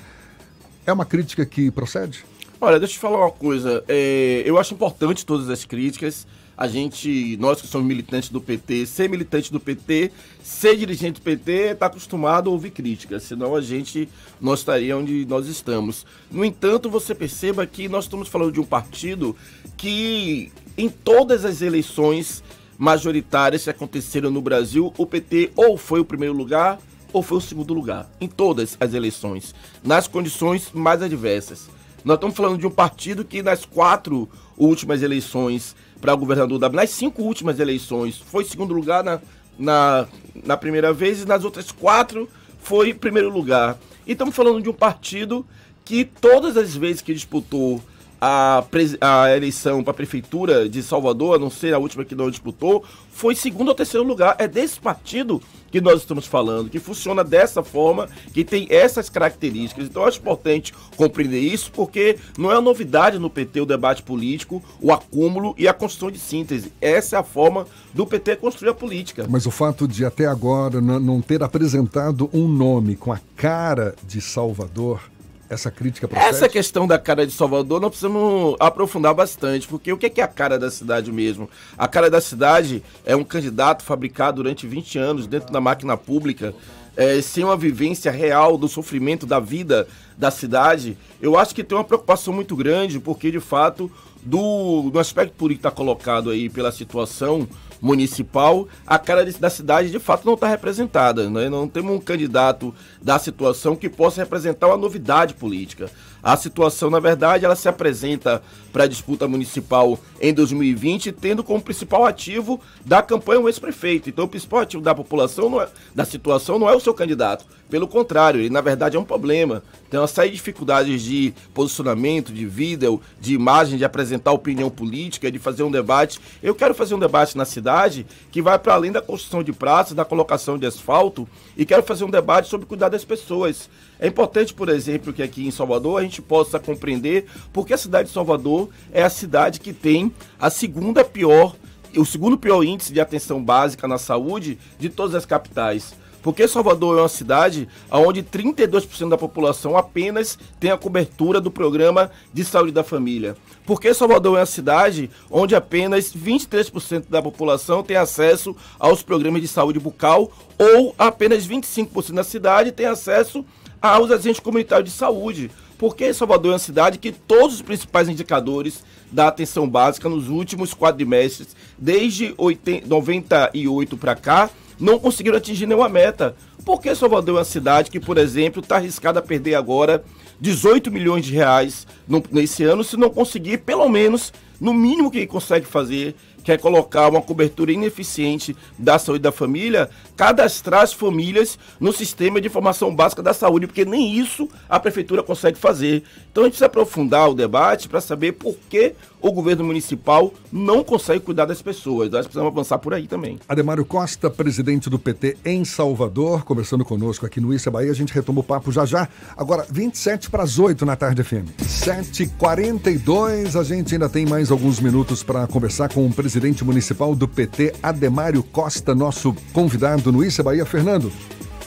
É 0.86 0.94
uma 0.94 1.06
crítica 1.06 1.44
que 1.44 1.72
procede? 1.72 2.24
Olha, 2.62 2.78
deixa 2.78 2.94
eu 2.94 2.98
te 2.98 3.02
falar 3.02 3.18
uma 3.18 3.32
coisa. 3.32 3.84
É, 3.88 4.44
eu 4.46 4.60
acho 4.60 4.76
importante 4.76 5.26
todas 5.26 5.50
as 5.50 5.66
críticas 5.66 6.28
a 6.58 6.68
gente, 6.68 7.38
nós 7.38 7.62
que 7.62 7.68
somos 7.68 7.88
militantes 7.88 8.30
do 8.30 8.42
PT, 8.42 8.88
ser 8.88 9.08
militante 9.08 9.52
do 9.52 9.60
PT, 9.60 10.12
ser 10.42 10.76
dirigente 10.76 11.20
do 11.20 11.24
PT, 11.24 11.52
está 11.74 11.86
acostumado 11.86 12.50
a 12.50 12.54
ouvir 12.54 12.72
críticas, 12.72 13.24
senão 13.24 13.56
a 13.56 13.62
gente 13.62 14.10
não 14.42 14.56
estaria 14.56 14.98
onde 14.98 15.24
nós 15.28 15.48
estamos. 15.48 16.04
No 16.32 16.44
entanto, 16.44 16.90
você 16.90 17.14
perceba 17.14 17.68
que 17.68 17.88
nós 17.88 18.06
estamos 18.06 18.28
falando 18.28 18.52
de 18.52 18.60
um 18.60 18.66
partido 18.66 19.36
que, 19.78 20.52
em 20.76 20.90
todas 20.90 21.46
as 21.46 21.62
eleições 21.62 22.44
majoritárias 22.76 23.64
que 23.64 23.70
aconteceram 23.70 24.32
no 24.32 24.42
Brasil, 24.42 24.92
o 24.98 25.06
PT 25.06 25.52
ou 25.56 25.78
foi 25.78 26.00
o 26.00 26.06
primeiro 26.06 26.36
lugar 26.36 26.80
ou 27.14 27.22
foi 27.22 27.38
o 27.38 27.42
segundo 27.42 27.74
lugar, 27.74 28.10
em 28.20 28.28
todas 28.28 28.76
as 28.80 28.94
eleições, 28.94 29.54
nas 29.84 30.08
condições 30.08 30.72
mais 30.74 31.02
adversas. 31.02 31.70
Nós 32.08 32.16
estamos 32.16 32.38
falando 32.38 32.58
de 32.58 32.66
um 32.66 32.72
partido 32.72 33.26
que 33.26 33.44
nas 33.44 33.66
quatro 33.66 34.30
últimas 34.58 35.04
eleições 35.04 35.76
para 36.00 36.16
governador 36.16 36.58
da 36.58 36.70
nas 36.70 36.92
cinco 36.92 37.22
últimas 37.22 37.60
eleições 37.60 38.18
foi 38.18 38.46
segundo 38.46 38.74
lugar 38.74 39.04
na, 39.04 39.20
na, 39.60 40.08
na 40.46 40.56
primeira 40.56 40.94
vez 40.94 41.22
e 41.22 41.26
nas 41.26 41.44
outras 41.44 41.70
quatro 41.70 42.30
foi 42.60 42.94
primeiro 42.94 43.30
lugar. 43.30 43.78
E 44.06 44.14
estamos 44.14 44.34
falando 44.34 44.62
de 44.62 44.70
um 44.70 44.74
partido 44.74 45.46
que 45.84 46.06
todas 46.06 46.56
as 46.56 46.74
vezes 46.74 47.02
que 47.02 47.14
disputou 47.14 47.84
a, 48.20 48.64
a 49.02 49.36
eleição 49.36 49.84
para 49.84 49.92
a 49.92 49.94
prefeitura 49.94 50.68
de 50.68 50.82
Salvador, 50.82 51.36
a 51.36 51.40
não 51.40 51.50
ser 51.50 51.74
a 51.74 51.80
última 51.80 52.04
que 52.04 52.16
não 52.16 52.30
disputou, 52.30 52.84
foi 53.12 53.36
segundo 53.36 53.70
ou 53.70 53.76
terceiro 53.76 54.06
lugar. 54.06 54.36
É 54.40 54.48
desse 54.48 54.80
partido 54.80 55.42
que 55.72 55.82
nós 55.82 56.00
estamos 56.00 56.26
falando, 56.26 56.70
que 56.70 56.80
funciona 56.80 57.24
dessa 57.24 57.64
forma, 57.64 58.08
que 58.34 58.44
tem 58.44 58.68
essas 58.70 59.10
características. 59.10 59.88
Então 59.88 60.02
eu 60.02 60.08
acho 60.08 60.20
importante 60.20 60.74
compreender 60.96 61.40
isso, 61.40 61.72
porque 61.72 62.18
não 62.38 62.52
é 62.52 62.60
novidade 62.62 63.20
no 63.20 63.30
PT 63.30 63.62
o 63.62 63.66
debate 63.66 64.02
político, 64.02 64.64
o 64.82 64.92
acúmulo 64.92 65.54
e 65.58 65.68
a 65.68 65.74
construção 65.74 66.12
de 66.12 66.20
síntese. 66.20 66.72
Essa 66.80 67.18
é 67.18 67.20
a 67.20 67.24
forma 67.24 67.68
do 67.94 68.06
PT 68.06 68.38
construir 68.38 68.70
a 68.70 68.74
política. 68.74 69.26
Mas 69.30 69.46
o 69.46 69.52
fato 69.52 69.88
de 69.88 70.06
até 70.06 70.26
agora 70.26 70.80
não 70.80 71.22
ter 71.22 71.44
apresentado 71.44 72.30
um 72.34 72.48
nome 72.48 72.96
com 72.96 73.12
a 73.12 73.20
cara 73.36 73.96
de 74.08 74.22
Salvador 74.22 75.02
essa 75.50 75.72
crítica 75.72 76.08
procede? 76.08 76.30
Essa 76.30 76.50
questão 76.50 76.86
da 76.86 77.00
cara 77.00 77.26
de 77.26 77.32
Salvador 77.32 77.80
nós 77.80 77.90
precisamos 77.90 78.56
aprofundar 78.60 79.14
bastante, 79.14 79.68
porque 79.68 79.92
o 79.92 79.98
que 79.98 80.20
é 80.20 80.24
a 80.24 80.28
cara 80.28 80.60
da 80.60 80.70
cidade 80.70 81.12
mesmo? 81.12 81.50
A 81.78 81.88
cara 81.88 82.10
da 82.10 82.20
cidade 82.20 82.84
é 83.06 83.16
um 83.16 83.24
candidato 83.24 83.84
fabricado 83.84 84.44
durante 84.44 84.68
20 84.68 84.98
anos 84.98 85.28
dentro 85.28 85.52
da 85.52 85.62
máquina 85.62 85.96
pública, 85.96 86.54
é, 86.96 87.22
sem 87.22 87.44
uma 87.44 87.56
vivência 87.56 88.12
real 88.12 88.58
do 88.58 88.68
sofrimento 88.68 89.26
da 89.26 89.40
vida 89.40 89.88
da 90.18 90.32
cidade. 90.32 90.98
Eu 91.22 91.38
acho 91.38 91.54
que 91.54 91.64
tem 91.64 91.78
uma 91.78 91.84
preocupação 91.84 92.34
muito 92.34 92.56
grande, 92.56 93.00
porque 93.00 93.32
de 93.32 93.40
fato, 93.40 93.90
do, 94.22 94.90
do 94.90 95.00
aspecto 95.00 95.34
político 95.34 95.62
que 95.62 95.68
está 95.68 95.76
colocado 95.76 96.32
aí 96.32 96.50
pela 96.50 96.72
situação 96.72 97.48
municipal, 97.82 98.68
a 98.86 98.98
cara 98.98 99.26
da 99.26 99.50
cidade 99.50 99.92
de 99.92 100.00
fato 100.00 100.26
não 100.26 100.34
está 100.34 100.48
representada. 100.48 101.30
Né? 101.30 101.50
Não 101.50 101.68
temos 101.68 101.96
um 101.96 102.00
candidato 102.00 102.74
da 103.02 103.20
situação 103.20 103.76
que 103.76 103.90
possa 103.90 104.22
representar 104.22 104.68
uma 104.68 104.78
novidade 104.78 105.34
política. 105.34 105.90
A 106.22 106.36
situação, 106.36 106.90
na 106.90 107.00
verdade, 107.00 107.46
ela 107.46 107.56
se 107.56 107.70
apresenta 107.70 108.42
para 108.74 108.84
a 108.84 108.88
disputa 108.88 109.28
municipal 109.28 110.00
em 110.20 110.34
2020, 110.34 111.12
tendo 111.12 111.44
como 111.44 111.62
principal 111.62 112.06
ativo 112.06 112.60
da 112.86 113.02
campanha 113.02 113.40
o 113.40 113.48
ex-prefeito. 113.48 114.10
Então, 114.10 114.26
o 114.26 114.28
principal 114.28 114.62
ativo 114.62 114.84
da 114.84 114.94
população, 114.94 115.62
é, 115.62 115.68
da 115.96 116.06
situação, 116.06 116.60
não 116.60 116.70
é 116.70 116.76
o 116.76 116.80
seu 116.80 116.94
candidato. 116.94 117.46
Pelo 117.70 117.88
contrário, 117.88 118.40
ele, 118.40 118.50
na 118.50 118.62
verdade, 118.62 118.96
é 118.96 119.00
um 119.00 119.04
problema. 119.04 119.62
Tem 119.90 120.00
uma 120.00 120.08
série 120.08 120.30
de 120.30 120.36
dificuldades 120.36 121.02
de 121.02 121.34
posicionamento, 121.54 122.32
de 122.32 122.46
vida, 122.46 122.88
de 123.20 123.34
imagem, 123.34 123.78
de 123.78 123.84
apresentar 123.86 124.32
opinião 124.32 124.70
política, 124.70 125.32
de 125.32 125.38
fazer 125.40 125.64
um 125.64 125.72
debate. 125.72 126.20
Eu 126.42 126.56
quero 126.56 126.74
fazer 126.74 126.96
um 126.96 127.00
debate 127.00 127.38
na 127.38 127.46
cidade 127.46 128.06
que 128.32 128.42
vai 128.42 128.58
para 128.58 128.74
além 128.74 128.92
da 128.92 129.02
construção 129.02 129.44
de 129.44 129.52
praças, 129.52 129.94
da 129.94 130.06
colocação 130.06 130.58
de 130.58 130.66
asfalto, 130.66 131.28
e 131.58 131.66
quero 131.66 131.84
fazer 131.84 132.06
um 132.06 132.10
debate 132.10 132.48
sobre 132.48 132.66
cuidar 132.66 132.90
das 132.90 133.04
pessoas. 133.04 133.70
É 134.00 134.08
importante, 134.08 134.54
por 134.54 134.70
exemplo, 134.70 135.12
que 135.12 135.24
aqui 135.24 135.48
em 135.48 135.52
Salvador 135.52 136.00
a 136.00 136.04
gente 136.04 136.22
possa 136.22 136.60
compreender 136.60 137.26
porque 137.52 137.74
a 137.74 137.78
cidade 137.78 138.10
de 138.10 138.14
Salvador 138.14 138.70
é 138.92 139.04
a 139.04 139.10
cidade 139.10 139.60
que 139.60 139.74
tem 139.74 140.14
a 140.40 140.50
segunda 140.50 141.04
pior, 141.04 141.56
o 141.96 142.06
segundo 142.06 142.38
pior 142.38 142.64
índice 142.64 142.94
de 142.94 143.02
atenção 143.02 143.44
básica 143.44 143.88
na 143.88 143.98
saúde 143.98 144.60
de 144.78 144.90
todas 144.90 145.16
as 145.16 145.26
capitais. 145.26 145.96
Porque 146.22 146.46
Salvador 146.46 146.98
é 146.98 147.02
uma 147.02 147.08
cidade 147.08 147.70
onde 147.90 148.22
32% 148.22 149.08
da 149.08 149.18
população 149.18 149.78
apenas 149.78 150.38
tem 150.60 150.72
a 150.72 150.78
cobertura 150.78 151.40
do 151.40 151.50
programa 151.50 152.12
de 152.34 152.44
saúde 152.44 152.74
da 152.74 152.84
família. 152.84 153.38
Porque 153.66 153.94
Salvador 153.94 154.36
é 154.36 154.40
uma 154.42 154.46
cidade 154.46 155.10
onde 155.32 155.56
apenas 155.56 156.14
23% 156.14 157.06
da 157.10 157.22
população 157.22 157.82
tem 157.82 157.96
acesso 157.96 158.56
aos 158.78 159.02
programas 159.02 159.42
de 159.42 159.48
saúde 159.48 159.80
bucal 159.80 160.30
ou 160.58 160.94
apenas 160.98 161.48
25% 161.48 162.14
da 162.14 162.24
cidade 162.24 162.72
tem 162.72 162.88
acesso 162.88 163.46
aos 163.82 164.12
agentes 164.12 164.40
comunitários 164.40 164.92
de 164.92 164.96
saúde. 164.96 165.52
Porque 165.78 166.14
Salvador 166.14 166.52
é 166.52 166.54
uma 166.54 166.60
cidade 166.60 166.98
que 166.98 167.12
todos 167.12 167.56
os 167.56 167.62
principais 167.62 168.10
indicadores 168.10 168.84
da 169.12 169.28
atenção 169.28 169.70
básica 169.70 170.10
nos 170.10 170.28
últimos 170.28 170.74
quadrimestres, 170.74 171.56
desde 171.78 172.34
80, 172.38 172.88
98 172.88 173.96
para 173.98 174.16
cá, 174.16 174.50
não 174.80 174.98
conseguiram 174.98 175.38
atingir 175.38 175.68
nenhuma 175.68 175.88
meta. 175.88 176.36
Porque 176.66 176.94
Salvador 176.96 177.36
é 177.36 177.40
uma 177.40 177.46
cidade 177.46 177.92
que, 177.92 178.00
por 178.00 178.18
exemplo, 178.18 178.62
está 178.62 178.78
arriscada 178.78 179.20
a 179.20 179.22
perder 179.22 179.56
agora 179.56 180.04
18 180.40 180.92
milhões 180.92 181.26
de 181.26 181.34
reais 181.34 181.88
nesse 182.32 182.64
ano, 182.64 182.84
se 182.84 182.98
não 182.98 183.10
conseguir, 183.10 183.60
pelo 183.60 183.88
menos, 183.88 184.34
no 184.60 184.74
mínimo 184.74 185.12
que 185.12 185.26
consegue 185.26 185.66
fazer, 185.66 186.16
quer 186.48 186.58
colocar 186.58 187.10
uma 187.10 187.22
cobertura 187.22 187.74
ineficiente 187.74 188.56
da 188.80 188.98
saúde 188.98 189.22
da 189.22 189.34
família, 189.34 189.90
cadastrar 190.16 190.82
as 190.82 190.94
famílias 190.94 191.60
no 191.78 191.92
sistema 191.92 192.40
de 192.40 192.48
informação 192.48 192.96
básica 192.96 193.22
da 193.22 193.34
saúde, 193.34 193.68
porque 193.68 193.84
nem 193.84 194.18
isso 194.18 194.48
a 194.70 194.80
prefeitura 194.80 195.22
consegue 195.22 195.58
fazer. 195.58 196.04
Então 196.32 196.44
a 196.44 196.46
gente 196.46 196.54
precisa 196.54 196.68
aprofundar 196.68 197.30
o 197.30 197.34
debate 197.34 197.90
para 197.90 198.00
saber 198.00 198.32
por 198.32 198.56
que 198.70 198.94
o 199.20 199.32
governo 199.32 199.66
municipal 199.66 200.32
não 200.50 200.86
consegue 200.86 201.20
cuidar 201.20 201.46
das 201.46 201.62
pessoas. 201.62 202.10
Nós 202.10 202.26
precisamos 202.26 202.50
avançar 202.50 202.78
por 202.78 202.94
aí 202.94 203.08
também. 203.08 203.40
Ademário 203.50 203.84
Costa, 203.84 204.30
presidente 204.30 204.90
do 204.90 204.98
PT 204.98 205.38
em 205.44 205.66
Salvador, 205.66 206.46
conversando 206.46 206.86
conosco 206.86 207.26
aqui 207.26 207.42
no 207.42 207.54
Issa 207.54 207.70
Bahia. 207.70 207.92
A 207.92 207.96
gente 207.96 208.14
retoma 208.14 208.40
o 208.40 208.44
papo 208.44 208.72
já 208.72 208.86
já. 208.86 209.10
Agora, 209.36 209.66
27 209.70 210.30
para 210.30 210.44
as 210.44 210.60
8 210.60 210.86
na 210.86 210.96
tarde 210.96 211.24
FM. 211.24 211.50
7h42. 211.60 213.60
A 213.60 213.64
gente 213.64 213.96
ainda 213.96 214.08
tem 214.08 214.26
mais 214.26 214.50
alguns 214.50 214.80
minutos 214.80 215.24
para 215.24 215.46
conversar 215.48 215.92
com 215.92 216.06
o 216.06 216.14
presidente 216.14 216.37
municipal 216.66 217.16
do 217.16 217.28
PT, 217.28 217.74
Ademário 217.82 218.44
Costa, 218.44 218.94
nosso 218.94 219.36
convidado 219.54 220.12
no 220.12 220.24
Issa 220.24 220.44
Bahia. 220.44 220.66
Fernando. 220.66 221.12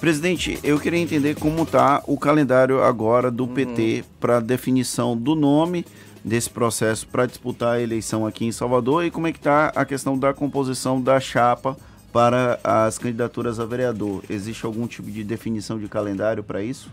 Presidente, 0.00 0.58
eu 0.64 0.80
queria 0.80 0.98
entender 0.98 1.34
como 1.34 1.62
está 1.62 2.02
o 2.06 2.16
calendário 2.16 2.82
agora 2.82 3.30
do 3.30 3.44
uhum. 3.44 3.54
PT 3.54 4.04
para 4.18 4.40
definição 4.40 5.16
do 5.16 5.34
nome 5.34 5.84
desse 6.24 6.48
processo 6.48 7.06
para 7.06 7.26
disputar 7.26 7.76
a 7.76 7.80
eleição 7.80 8.26
aqui 8.26 8.44
em 8.44 8.52
Salvador 8.52 9.04
e 9.04 9.10
como 9.10 9.26
é 9.26 9.32
que 9.32 9.38
está 9.38 9.68
a 9.74 9.84
questão 9.84 10.18
da 10.18 10.32
composição 10.32 11.00
da 11.00 11.20
chapa 11.20 11.76
para 12.12 12.58
as 12.64 12.98
candidaturas 12.98 13.60
a 13.60 13.64
vereador. 13.64 14.22
Existe 14.28 14.64
algum 14.64 14.86
tipo 14.86 15.10
de 15.10 15.22
definição 15.22 15.78
de 15.78 15.86
calendário 15.88 16.42
para 16.42 16.62
isso? 16.62 16.90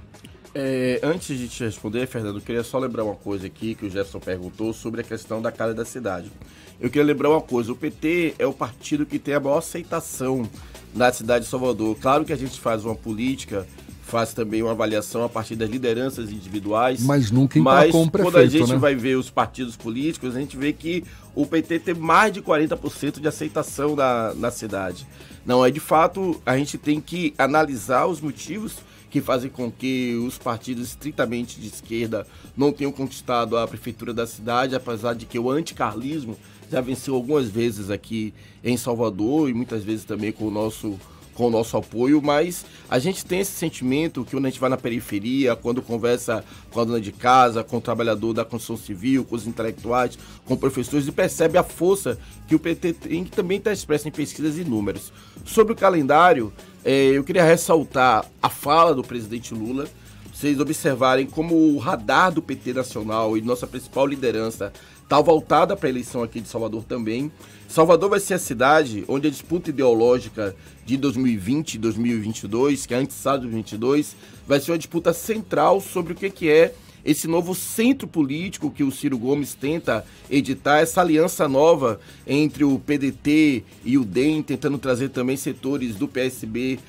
É, 0.53 0.99
antes 1.03 1.37
de 1.37 1.47
te 1.47 1.63
responder, 1.63 2.07
Fernando, 2.07 2.37
eu 2.37 2.41
queria 2.41 2.63
só 2.63 2.79
lembrar 2.79 3.03
uma 3.03 3.15
coisa 3.15 3.45
aqui 3.47 3.75
que 3.75 3.85
o 3.85 3.89
Jefferson 3.89 4.19
perguntou 4.19 4.73
sobre 4.73 5.01
a 5.01 5.03
questão 5.03 5.41
da 5.41 5.51
cara 5.51 5.73
da 5.73 5.85
cidade. 5.85 6.31
Eu 6.79 6.89
queria 6.89 7.05
lembrar 7.05 7.29
uma 7.29 7.41
coisa: 7.41 7.71
o 7.71 7.75
PT 7.75 8.35
é 8.37 8.45
o 8.45 8.53
partido 8.53 9.05
que 9.05 9.19
tem 9.19 9.33
a 9.33 9.39
maior 9.39 9.57
aceitação 9.57 10.47
na 10.93 11.11
cidade 11.11 11.45
de 11.45 11.51
Salvador. 11.51 11.95
Claro 11.99 12.25
que 12.25 12.33
a 12.33 12.37
gente 12.37 12.59
faz 12.59 12.85
uma 12.85 12.95
política 12.95 13.67
faz 14.07 14.33
também 14.33 14.63
uma 14.63 14.71
avaliação 14.71 15.23
a 15.23 15.29
partir 15.29 15.55
das 15.55 15.69
lideranças 15.69 16.31
individuais. 16.31 17.03
Mas 17.03 17.29
nunca 17.29 17.59
mas 17.59 17.91
com 17.91 18.03
o 18.03 18.09
prefeito, 18.09 18.31
quando 18.31 18.41
a 18.41 18.47
gente 18.47 18.71
né? 18.71 18.77
vai 18.77 18.95
ver 18.95 19.17
os 19.17 19.29
partidos 19.29 19.75
políticos, 19.75 20.35
a 20.35 20.39
gente 20.39 20.55
vê 20.55 20.71
que 20.71 21.03
o 21.35 21.45
PT 21.45 21.79
tem 21.79 21.93
mais 21.93 22.31
de 22.31 22.41
40% 22.41 23.19
de 23.19 23.27
aceitação 23.27 23.95
na, 23.95 24.33
na 24.33 24.49
cidade. 24.49 25.05
Não, 25.45 25.63
é 25.63 25.69
de 25.69 25.79
fato, 25.79 26.41
a 26.45 26.57
gente 26.57 26.77
tem 26.77 27.01
que 27.01 27.33
analisar 27.37 28.07
os 28.07 28.21
motivos 28.21 28.77
que 29.09 29.21
fazem 29.21 29.49
com 29.49 29.71
que 29.71 30.15
os 30.25 30.37
partidos 30.37 30.89
estritamente 30.89 31.59
de 31.59 31.67
esquerda 31.67 32.25
não 32.55 32.71
tenham 32.71 32.91
conquistado 32.91 33.57
a 33.57 33.67
prefeitura 33.67 34.13
da 34.13 34.27
cidade, 34.27 34.75
apesar 34.75 35.15
de 35.15 35.25
que 35.25 35.39
o 35.39 35.49
anticarlismo 35.49 36.37
já 36.71 36.81
venceu 36.81 37.15
algumas 37.15 37.49
vezes 37.49 37.89
aqui 37.89 38.33
em 38.63 38.77
Salvador 38.77 39.49
e 39.49 39.53
muitas 39.53 39.83
vezes 39.83 40.05
também 40.05 40.31
com 40.31 40.45
o 40.45 40.51
nosso 40.51 40.97
com 41.37 41.45
o 41.45 41.49
nosso 41.51 41.77
apoio, 41.77 42.19
mas 42.19 42.65
a 42.89 42.97
gente 42.97 43.23
tem 43.23 43.41
esse 43.41 43.51
sentimento 43.51 44.25
que 44.25 44.31
quando 44.31 44.47
a 44.47 44.49
gente 44.49 44.59
vai 44.59 44.71
na 44.71 44.75
periferia, 44.75 45.55
quando 45.55 45.83
conversa 45.83 46.43
com 46.71 46.79
a 46.79 46.83
dona 46.83 46.99
de 46.99 47.11
casa, 47.11 47.63
com 47.63 47.77
o 47.77 47.81
trabalhador 47.81 48.33
da 48.33 48.43
construção 48.43 48.75
civil, 48.75 49.23
com 49.23 49.35
os 49.35 49.45
intelectuais, 49.45 50.17
com 50.45 50.57
professores, 50.57 51.07
e 51.07 51.11
percebe 51.11 51.55
a 51.55 51.61
força 51.61 52.17
que 52.47 52.55
o 52.55 52.59
PT 52.59 52.93
tem, 52.93 53.23
que 53.23 53.29
também 53.29 53.59
está 53.59 53.71
expressa 53.71 54.07
em 54.07 54.11
pesquisas 54.11 54.57
e 54.57 54.63
números. 54.63 55.13
Sobre 55.45 55.73
o 55.73 55.75
calendário, 55.75 56.51
é, 56.83 57.09
eu 57.09 57.23
queria 57.23 57.43
ressaltar 57.43 58.25
a 58.41 58.49
fala 58.49 58.95
do 58.95 59.03
presidente 59.03 59.53
Lula, 59.53 59.87
vocês 60.33 60.59
observarem 60.59 61.27
como 61.27 61.55
o 61.55 61.77
radar 61.77 62.31
do 62.31 62.41
PT 62.41 62.73
nacional 62.73 63.37
e 63.37 63.41
nossa 63.41 63.67
principal 63.67 64.07
liderança 64.07 64.73
está 65.07 65.21
voltada 65.21 65.73
para 65.73 65.87
a 65.87 65.89
eleição 65.89 66.21
aqui 66.21 66.41
de 66.41 66.49
Salvador 66.49 66.83
também. 66.83 67.31
Salvador 67.69 68.09
vai 68.09 68.19
ser 68.19 68.33
a 68.33 68.39
cidade 68.39 69.05
onde 69.07 69.27
a 69.27 69.31
disputa 69.31 69.69
ideológica 69.69 70.53
de 70.85 70.97
2020 70.97 71.75
e 71.75 71.77
2022, 71.77 72.85
que 72.85 72.93
é 72.93 72.97
antes 72.97 73.15
de 73.15 73.23
2022, 73.23 74.17
vai 74.45 74.59
ser 74.59 74.71
uma 74.71 74.77
disputa 74.77 75.13
central 75.13 75.79
sobre 75.79 76.11
o 76.11 76.15
que, 76.15 76.29
que 76.29 76.49
é 76.49 76.73
esse 77.05 77.25
novo 77.25 77.55
centro 77.55 78.05
político 78.05 78.69
que 78.69 78.83
o 78.83 78.91
Ciro 78.91 79.17
Gomes 79.17 79.53
tenta 79.53 80.05
editar, 80.29 80.79
essa 80.79 80.99
aliança 80.99 81.47
nova 81.47 82.01
entre 82.27 82.65
o 82.65 82.77
PDT 82.77 83.63
e 83.85 83.97
o 83.97 84.03
DEM, 84.03 84.43
tentando 84.43 84.77
trazer 84.77 85.07
também 85.07 85.37
setores 85.37 85.95
do 85.95 86.05
PSB 86.05 86.79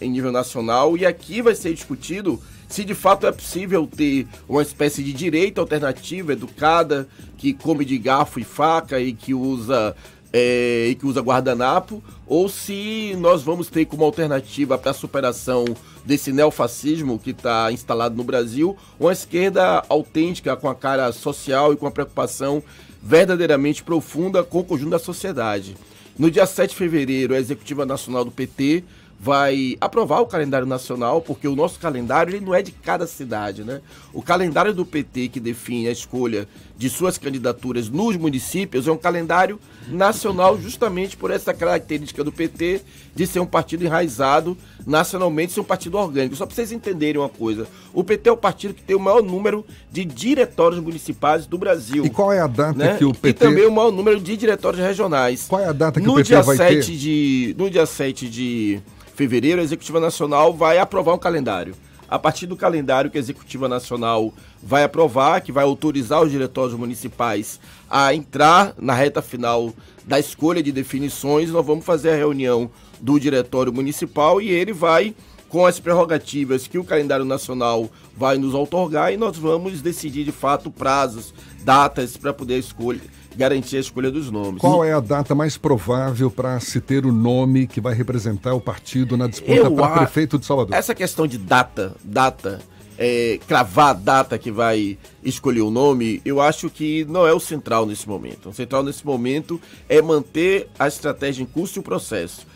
em 0.00 0.08
nível 0.08 0.30
nacional. 0.30 0.96
E 0.96 1.04
aqui 1.04 1.42
vai 1.42 1.56
ser 1.56 1.74
discutido 1.74 2.40
se 2.68 2.84
de 2.84 2.94
fato 2.94 3.26
é 3.26 3.32
possível 3.32 3.86
ter 3.86 4.26
uma 4.48 4.62
espécie 4.62 5.02
de 5.02 5.12
direita 5.12 5.60
alternativa, 5.60 6.32
educada, 6.32 7.08
que 7.36 7.52
come 7.52 7.84
de 7.84 7.98
garfo 7.98 8.40
e 8.40 8.44
faca 8.44 9.00
e 9.00 9.12
que 9.12 9.32
usa 9.34 9.94
é, 10.32 10.88
e 10.88 10.94
que 10.94 11.06
usa 11.06 11.20
guardanapo, 11.20 12.02
ou 12.26 12.48
se 12.48 13.16
nós 13.18 13.42
vamos 13.42 13.68
ter 13.68 13.86
como 13.86 14.04
alternativa 14.04 14.76
para 14.76 14.90
a 14.90 14.94
superação 14.94 15.64
desse 16.04 16.32
neofascismo 16.32 17.18
que 17.18 17.30
está 17.30 17.72
instalado 17.72 18.14
no 18.14 18.24
Brasil, 18.24 18.76
uma 18.98 19.12
esquerda 19.12 19.82
autêntica, 19.88 20.56
com 20.56 20.68
a 20.68 20.74
cara 20.74 21.10
social 21.12 21.72
e 21.72 21.76
com 21.76 21.86
a 21.86 21.90
preocupação 21.90 22.62
verdadeiramente 23.02 23.82
profunda 23.82 24.42
com 24.42 24.58
o 24.58 24.64
conjunto 24.64 24.90
da 24.90 24.98
sociedade. 24.98 25.76
No 26.18 26.30
dia 26.30 26.44
7 26.46 26.70
de 26.70 26.76
fevereiro, 26.76 27.34
a 27.34 27.38
Executiva 27.38 27.86
Nacional 27.86 28.24
do 28.24 28.30
PT 28.30 28.84
vai 29.18 29.76
aprovar 29.80 30.20
o 30.20 30.26
calendário 30.26 30.66
nacional, 30.66 31.20
porque 31.22 31.48
o 31.48 31.56
nosso 31.56 31.78
calendário 31.80 32.34
ele 32.34 32.44
não 32.44 32.54
é 32.54 32.62
de 32.62 32.72
cada 32.72 33.06
cidade, 33.06 33.64
né? 33.64 33.80
O 34.12 34.22
calendário 34.22 34.74
do 34.74 34.84
PT 34.84 35.28
que 35.28 35.40
define 35.40 35.88
a 35.88 35.92
escolha 35.92 36.46
de 36.76 36.90
suas 36.90 37.16
candidaturas 37.16 37.88
nos 37.88 38.16
municípios 38.16 38.86
é 38.86 38.92
um 38.92 38.96
calendário 38.96 39.58
nacional 39.88 40.60
justamente 40.60 41.16
por 41.16 41.30
essa 41.30 41.54
característica 41.54 42.22
do 42.22 42.30
PT 42.30 42.82
de 43.14 43.26
ser 43.26 43.40
um 43.40 43.46
partido 43.46 43.84
enraizado 43.84 44.56
nacionalmente, 44.86 45.52
ser 45.52 45.60
um 45.60 45.64
partido 45.64 45.96
orgânico. 45.96 46.36
Só 46.36 46.44
para 46.44 46.54
vocês 46.54 46.72
entenderem 46.72 47.20
uma 47.20 47.28
coisa, 47.28 47.66
o 47.94 48.04
PT 48.04 48.28
é 48.28 48.32
o 48.32 48.36
partido 48.36 48.74
que 48.74 48.82
tem 48.82 48.94
o 48.94 49.00
maior 49.00 49.22
número 49.22 49.64
de 49.90 50.04
diretórios 50.04 50.80
municipais 50.80 51.46
do 51.46 51.56
Brasil. 51.56 52.04
E 52.04 52.10
qual 52.10 52.32
é 52.32 52.40
a 52.40 52.46
data 52.46 52.78
né? 52.78 52.96
que 52.96 53.04
o 53.04 53.14
PT... 53.14 53.28
E 53.28 53.32
também 53.32 53.66
o 53.66 53.72
maior 53.72 53.90
número 53.90 54.20
de 54.20 54.36
diretórios 54.36 54.82
regionais. 54.82 55.46
Qual 55.48 55.60
é 55.60 55.66
a 55.66 55.72
data 55.72 56.00
que 56.00 56.06
no 56.06 56.12
o 56.12 56.16
PT 56.16 56.42
vai 56.42 56.56
7 56.56 56.74
ter? 56.74 56.96
De, 56.96 57.54
no 57.58 57.70
dia 57.70 57.86
7 57.86 58.28
de 58.28 58.80
fevereiro, 59.14 59.60
a 59.60 59.64
Executiva 59.64 59.98
Nacional 59.98 60.52
vai 60.52 60.78
aprovar 60.78 61.14
um 61.14 61.18
calendário. 61.18 61.74
A 62.08 62.18
partir 62.18 62.46
do 62.46 62.56
calendário 62.56 63.10
que 63.10 63.18
a 63.18 63.20
Executiva 63.20 63.68
Nacional 63.68 64.32
vai 64.62 64.84
aprovar, 64.84 65.40
que 65.40 65.50
vai 65.50 65.64
autorizar 65.64 66.22
os 66.22 66.30
diretórios 66.30 66.78
municipais 66.78 67.58
a 67.90 68.14
entrar 68.14 68.74
na 68.78 68.94
reta 68.94 69.20
final 69.20 69.72
da 70.04 70.18
escolha 70.18 70.62
de 70.62 70.70
definições, 70.70 71.50
nós 71.50 71.66
vamos 71.66 71.84
fazer 71.84 72.10
a 72.10 72.16
reunião 72.16 72.70
do 73.00 73.18
Diretório 73.18 73.72
Municipal 73.72 74.40
e 74.40 74.48
ele 74.48 74.72
vai, 74.72 75.14
com 75.48 75.66
as 75.66 75.80
prerrogativas 75.80 76.68
que 76.68 76.78
o 76.78 76.84
calendário 76.84 77.24
nacional 77.24 77.90
vai 78.16 78.38
nos 78.38 78.54
outorgar, 78.54 79.12
e 79.12 79.16
nós 79.16 79.36
vamos 79.36 79.82
decidir 79.82 80.24
de 80.24 80.32
fato 80.32 80.70
prazos, 80.70 81.34
datas 81.64 82.16
para 82.16 82.32
poder 82.32 82.58
escolher 82.58 83.10
garantir 83.36 83.76
a 83.76 83.80
escolha 83.80 84.10
dos 84.10 84.30
nomes. 84.30 84.60
Qual 84.60 84.84
é 84.84 84.92
a 84.92 85.00
data 85.00 85.34
mais 85.34 85.56
provável 85.56 86.30
para 86.30 86.58
se 86.58 86.80
ter 86.80 87.04
o 87.04 87.12
nome 87.12 87.66
que 87.66 87.80
vai 87.80 87.94
representar 87.94 88.54
o 88.54 88.60
partido 88.60 89.16
na 89.16 89.26
disputa 89.26 89.70
para 89.70 89.86
a... 89.86 89.98
prefeito 89.98 90.38
de 90.38 90.46
Salvador? 90.46 90.74
Essa 90.74 90.94
questão 90.94 91.26
de 91.26 91.36
data, 91.36 91.94
data, 92.02 92.60
é, 92.98 93.38
cravar 93.46 93.90
a 93.90 93.92
data 93.92 94.38
que 94.38 94.50
vai 94.50 94.98
escolher 95.22 95.60
o 95.60 95.70
nome, 95.70 96.22
eu 96.24 96.40
acho 96.40 96.70
que 96.70 97.04
não 97.04 97.26
é 97.26 97.32
o 97.32 97.40
central 97.40 97.84
nesse 97.84 98.08
momento. 98.08 98.48
O 98.48 98.54
central 98.54 98.82
nesse 98.82 99.04
momento 99.04 99.60
é 99.88 100.00
manter 100.00 100.68
a 100.78 100.88
estratégia 100.88 101.42
em 101.42 101.46
curso 101.46 101.78
e 101.78 101.80
o 101.80 101.82
processo. 101.82 102.46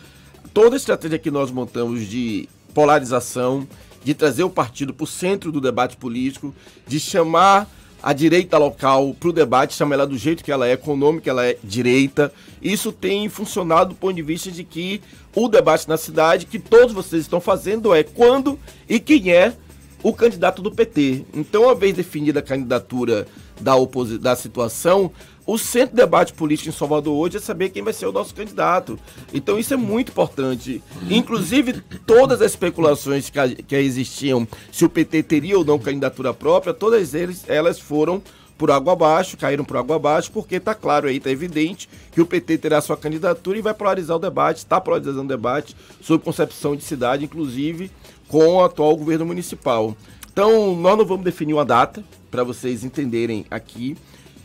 Toda 0.53 0.75
a 0.75 0.77
estratégia 0.77 1.19
que 1.19 1.31
nós 1.31 1.51
montamos 1.51 2.07
de 2.07 2.49
polarização, 2.73 3.67
de 4.03 4.13
trazer 4.13 4.43
o 4.43 4.49
partido 4.49 4.93
para 4.93 5.03
o 5.03 5.07
centro 5.07 5.51
do 5.51 5.61
debate 5.61 5.95
político, 5.95 6.53
de 6.87 6.99
chamar 6.99 7.69
a 8.01 8.13
direita 8.13 8.57
local 8.57 9.15
para 9.19 9.29
o 9.29 9.33
debate, 9.33 9.75
chama 9.75 9.93
ela 9.93 10.07
do 10.07 10.17
jeito 10.17 10.43
que 10.43 10.51
ela 10.51 10.67
é, 10.67 10.73
econômica, 10.73 11.29
ela 11.29 11.45
é 11.45 11.57
direita. 11.63 12.33
Isso 12.61 12.91
tem 12.91 13.29
funcionado 13.29 13.91
do 13.91 13.95
ponto 13.95 14.15
de 14.15 14.21
vista 14.21 14.49
de 14.49 14.63
que 14.63 15.01
o 15.35 15.47
debate 15.47 15.87
na 15.87 15.97
cidade, 15.97 16.45
que 16.45 16.59
todos 16.59 16.93
vocês 16.93 17.21
estão 17.21 17.39
fazendo, 17.39 17.93
é 17.93 18.03
quando 18.03 18.59
e 18.89 18.99
quem 18.99 19.31
é 19.31 19.53
o 20.03 20.13
candidato 20.13 20.61
do 20.61 20.71
PT. 20.71 21.25
Então, 21.33 21.63
uma 21.63 21.75
vez 21.75 21.93
definida 21.93 22.39
a 22.39 22.43
candidatura 22.43 23.27
da, 23.59 23.73
da 24.19 24.35
situação, 24.35 25.11
o 25.45 25.57
centro 25.57 25.95
de 25.95 26.01
debate 26.01 26.33
político 26.33 26.69
em 26.69 26.71
Salvador 26.71 27.13
hoje 27.13 27.37
é 27.37 27.39
saber 27.39 27.69
quem 27.69 27.83
vai 27.83 27.93
ser 27.93 28.05
o 28.05 28.11
nosso 28.11 28.33
candidato. 28.33 28.99
Então 29.33 29.57
isso 29.57 29.73
é 29.73 29.77
muito 29.77 30.11
importante. 30.11 30.81
Inclusive, 31.09 31.81
todas 32.05 32.41
as 32.41 32.51
especulações 32.51 33.29
que, 33.29 33.63
que 33.63 33.75
existiam 33.75 34.47
se 34.71 34.85
o 34.85 34.89
PT 34.89 35.23
teria 35.23 35.57
ou 35.57 35.65
não 35.65 35.79
candidatura 35.79 36.33
própria, 36.33 36.73
todas 36.73 37.13
eles, 37.13 37.43
elas 37.47 37.79
foram 37.79 38.21
por 38.61 38.69
água 38.69 38.93
abaixo, 38.93 39.37
caíram 39.37 39.65
por 39.65 39.75
água 39.77 39.95
abaixo, 39.95 40.31
porque 40.31 40.57
está 40.57 40.75
claro 40.75 41.07
aí, 41.07 41.17
está 41.17 41.31
evidente 41.31 41.89
que 42.11 42.21
o 42.21 42.27
PT 42.27 42.59
terá 42.59 42.79
sua 42.79 42.95
candidatura 42.95 43.57
e 43.57 43.61
vai 43.61 43.73
polarizar 43.73 44.17
o 44.17 44.19
debate, 44.19 44.57
está 44.57 44.79
polarizando 44.79 45.21
o 45.21 45.27
debate 45.27 45.75
sobre 45.99 46.23
concepção 46.23 46.75
de 46.75 46.83
cidade, 46.83 47.25
inclusive 47.25 47.89
com 48.27 48.57
o 48.57 48.63
atual 48.63 48.95
governo 48.95 49.25
municipal. 49.25 49.97
Então, 50.31 50.75
nós 50.75 50.95
não 50.95 51.03
vamos 51.03 51.25
definir 51.25 51.53
uma 51.53 51.65
data 51.65 52.03
para 52.29 52.43
vocês 52.43 52.83
entenderem 52.83 53.45
aqui. 53.49 53.97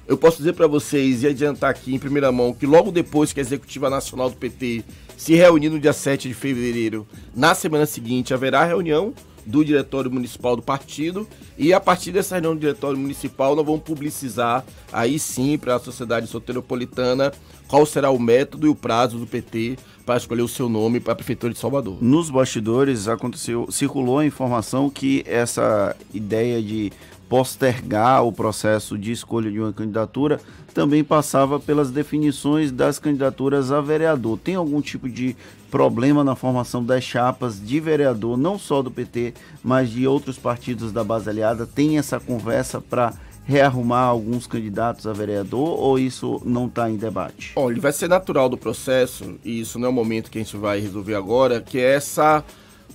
Eu 0.08 0.16
posso 0.16 0.38
dizer 0.38 0.52
para 0.52 0.68
vocês 0.68 1.24
e 1.24 1.26
adiantar 1.26 1.70
aqui 1.70 1.92
em 1.92 1.98
primeira 1.98 2.30
mão 2.30 2.54
que 2.54 2.64
logo 2.64 2.92
depois 2.92 3.32
que 3.32 3.40
a 3.40 3.42
Executiva 3.42 3.90
Nacional 3.90 4.30
do 4.30 4.36
PT 4.36 4.84
se 5.16 5.34
reunir 5.34 5.68
no 5.68 5.80
dia 5.80 5.92
7 5.92 6.28
de 6.28 6.34
fevereiro, 6.34 7.04
na 7.34 7.56
semana 7.56 7.86
seguinte 7.86 8.32
haverá 8.32 8.64
reunião 8.64 9.12
do 9.44 9.64
Diretório 9.64 10.08
Municipal 10.08 10.54
do 10.54 10.62
partido 10.62 11.26
e 11.58 11.72
a 11.72 11.80
partir 11.80 12.12
dessa 12.12 12.36
reunião 12.36 12.54
do 12.54 12.60
Diretório 12.60 12.96
Municipal 12.96 13.56
nós 13.56 13.66
vamos 13.66 13.82
publicizar 13.82 14.64
aí 14.92 15.18
sim 15.18 15.58
para 15.58 15.74
a 15.74 15.80
sociedade 15.80 16.28
soteropolitana 16.28 17.32
qual 17.66 17.84
será 17.84 18.10
o 18.10 18.18
método 18.18 18.68
e 18.68 18.70
o 18.70 18.76
prazo 18.76 19.18
do 19.18 19.26
PT 19.26 19.76
para 20.04 20.16
escolher 20.16 20.42
o 20.42 20.48
seu 20.48 20.68
nome 20.68 21.00
para 21.00 21.14
a 21.14 21.16
Prefeitura 21.16 21.52
de 21.52 21.58
Salvador. 21.58 21.98
Nos 22.00 22.30
bastidores 22.30 23.08
aconteceu, 23.08 23.66
circulou 23.72 24.20
a 24.20 24.26
informação 24.26 24.88
que 24.88 25.24
essa 25.26 25.96
ideia 26.14 26.62
de 26.62 26.92
postergar 27.28 28.24
o 28.24 28.32
processo 28.32 28.96
de 28.96 29.12
escolha 29.12 29.50
de 29.50 29.58
uma 29.58 29.72
candidatura 29.72 30.40
também 30.72 31.02
passava 31.02 31.58
pelas 31.58 31.90
definições 31.90 32.70
das 32.70 32.98
candidaturas 32.98 33.72
a 33.72 33.80
vereador. 33.80 34.38
Tem 34.38 34.54
algum 34.54 34.80
tipo 34.80 35.08
de 35.08 35.34
problema 35.70 36.22
na 36.22 36.36
formação 36.36 36.84
das 36.84 37.02
chapas 37.02 37.60
de 37.60 37.80
vereador, 37.80 38.36
não 38.36 38.58
só 38.58 38.82
do 38.82 38.90
PT, 38.90 39.34
mas 39.64 39.90
de 39.90 40.06
outros 40.06 40.38
partidos 40.38 40.92
da 40.92 41.02
base 41.02 41.28
aliada? 41.30 41.66
Tem 41.66 41.98
essa 41.98 42.20
conversa 42.20 42.80
para 42.80 43.14
rearrumar 43.46 44.02
alguns 44.02 44.46
candidatos 44.46 45.06
a 45.06 45.12
vereador 45.12 45.80
ou 45.80 45.98
isso 45.98 46.42
não 46.44 46.66
está 46.66 46.90
em 46.90 46.96
debate? 46.96 47.52
Olha, 47.56 47.80
vai 47.80 47.92
ser 47.92 48.08
natural 48.08 48.48
do 48.48 48.58
processo, 48.58 49.36
e 49.44 49.60
isso 49.60 49.78
não 49.78 49.86
é 49.86 49.90
o 49.90 49.94
momento 49.94 50.30
que 50.30 50.38
a 50.38 50.42
gente 50.42 50.56
vai 50.56 50.80
resolver 50.80 51.14
agora, 51.14 51.60
que 51.60 51.78
é 51.78 51.94
essa 51.94 52.44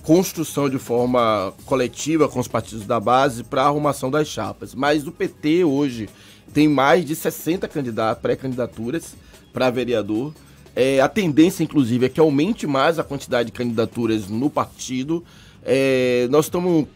construção 0.02 0.68
de 0.68 0.78
forma 0.78 1.54
coletiva 1.64 2.28
com 2.28 2.40
os 2.40 2.48
partidos 2.48 2.86
da 2.86 2.98
base 2.98 3.44
para 3.44 3.62
a 3.62 3.66
arrumação 3.66 4.10
das 4.10 4.28
chapas. 4.28 4.74
Mas 4.74 5.06
o 5.06 5.12
PT 5.12 5.64
hoje 5.64 6.08
tem 6.52 6.68
mais 6.68 7.04
de 7.04 7.14
60 7.14 7.66
candidatos, 7.68 8.20
pré-candidaturas 8.20 9.14
para 9.52 9.70
vereador. 9.70 10.34
É, 10.74 11.00
a 11.00 11.08
tendência, 11.08 11.62
inclusive, 11.62 12.06
é 12.06 12.08
que 12.08 12.20
aumente 12.20 12.66
mais 12.66 12.98
a 12.98 13.04
quantidade 13.04 13.46
de 13.46 13.52
candidaturas 13.52 14.28
no 14.28 14.50
partido. 14.50 15.24
É, 15.64 16.26
nós 16.30 16.46
estamos 16.46 16.86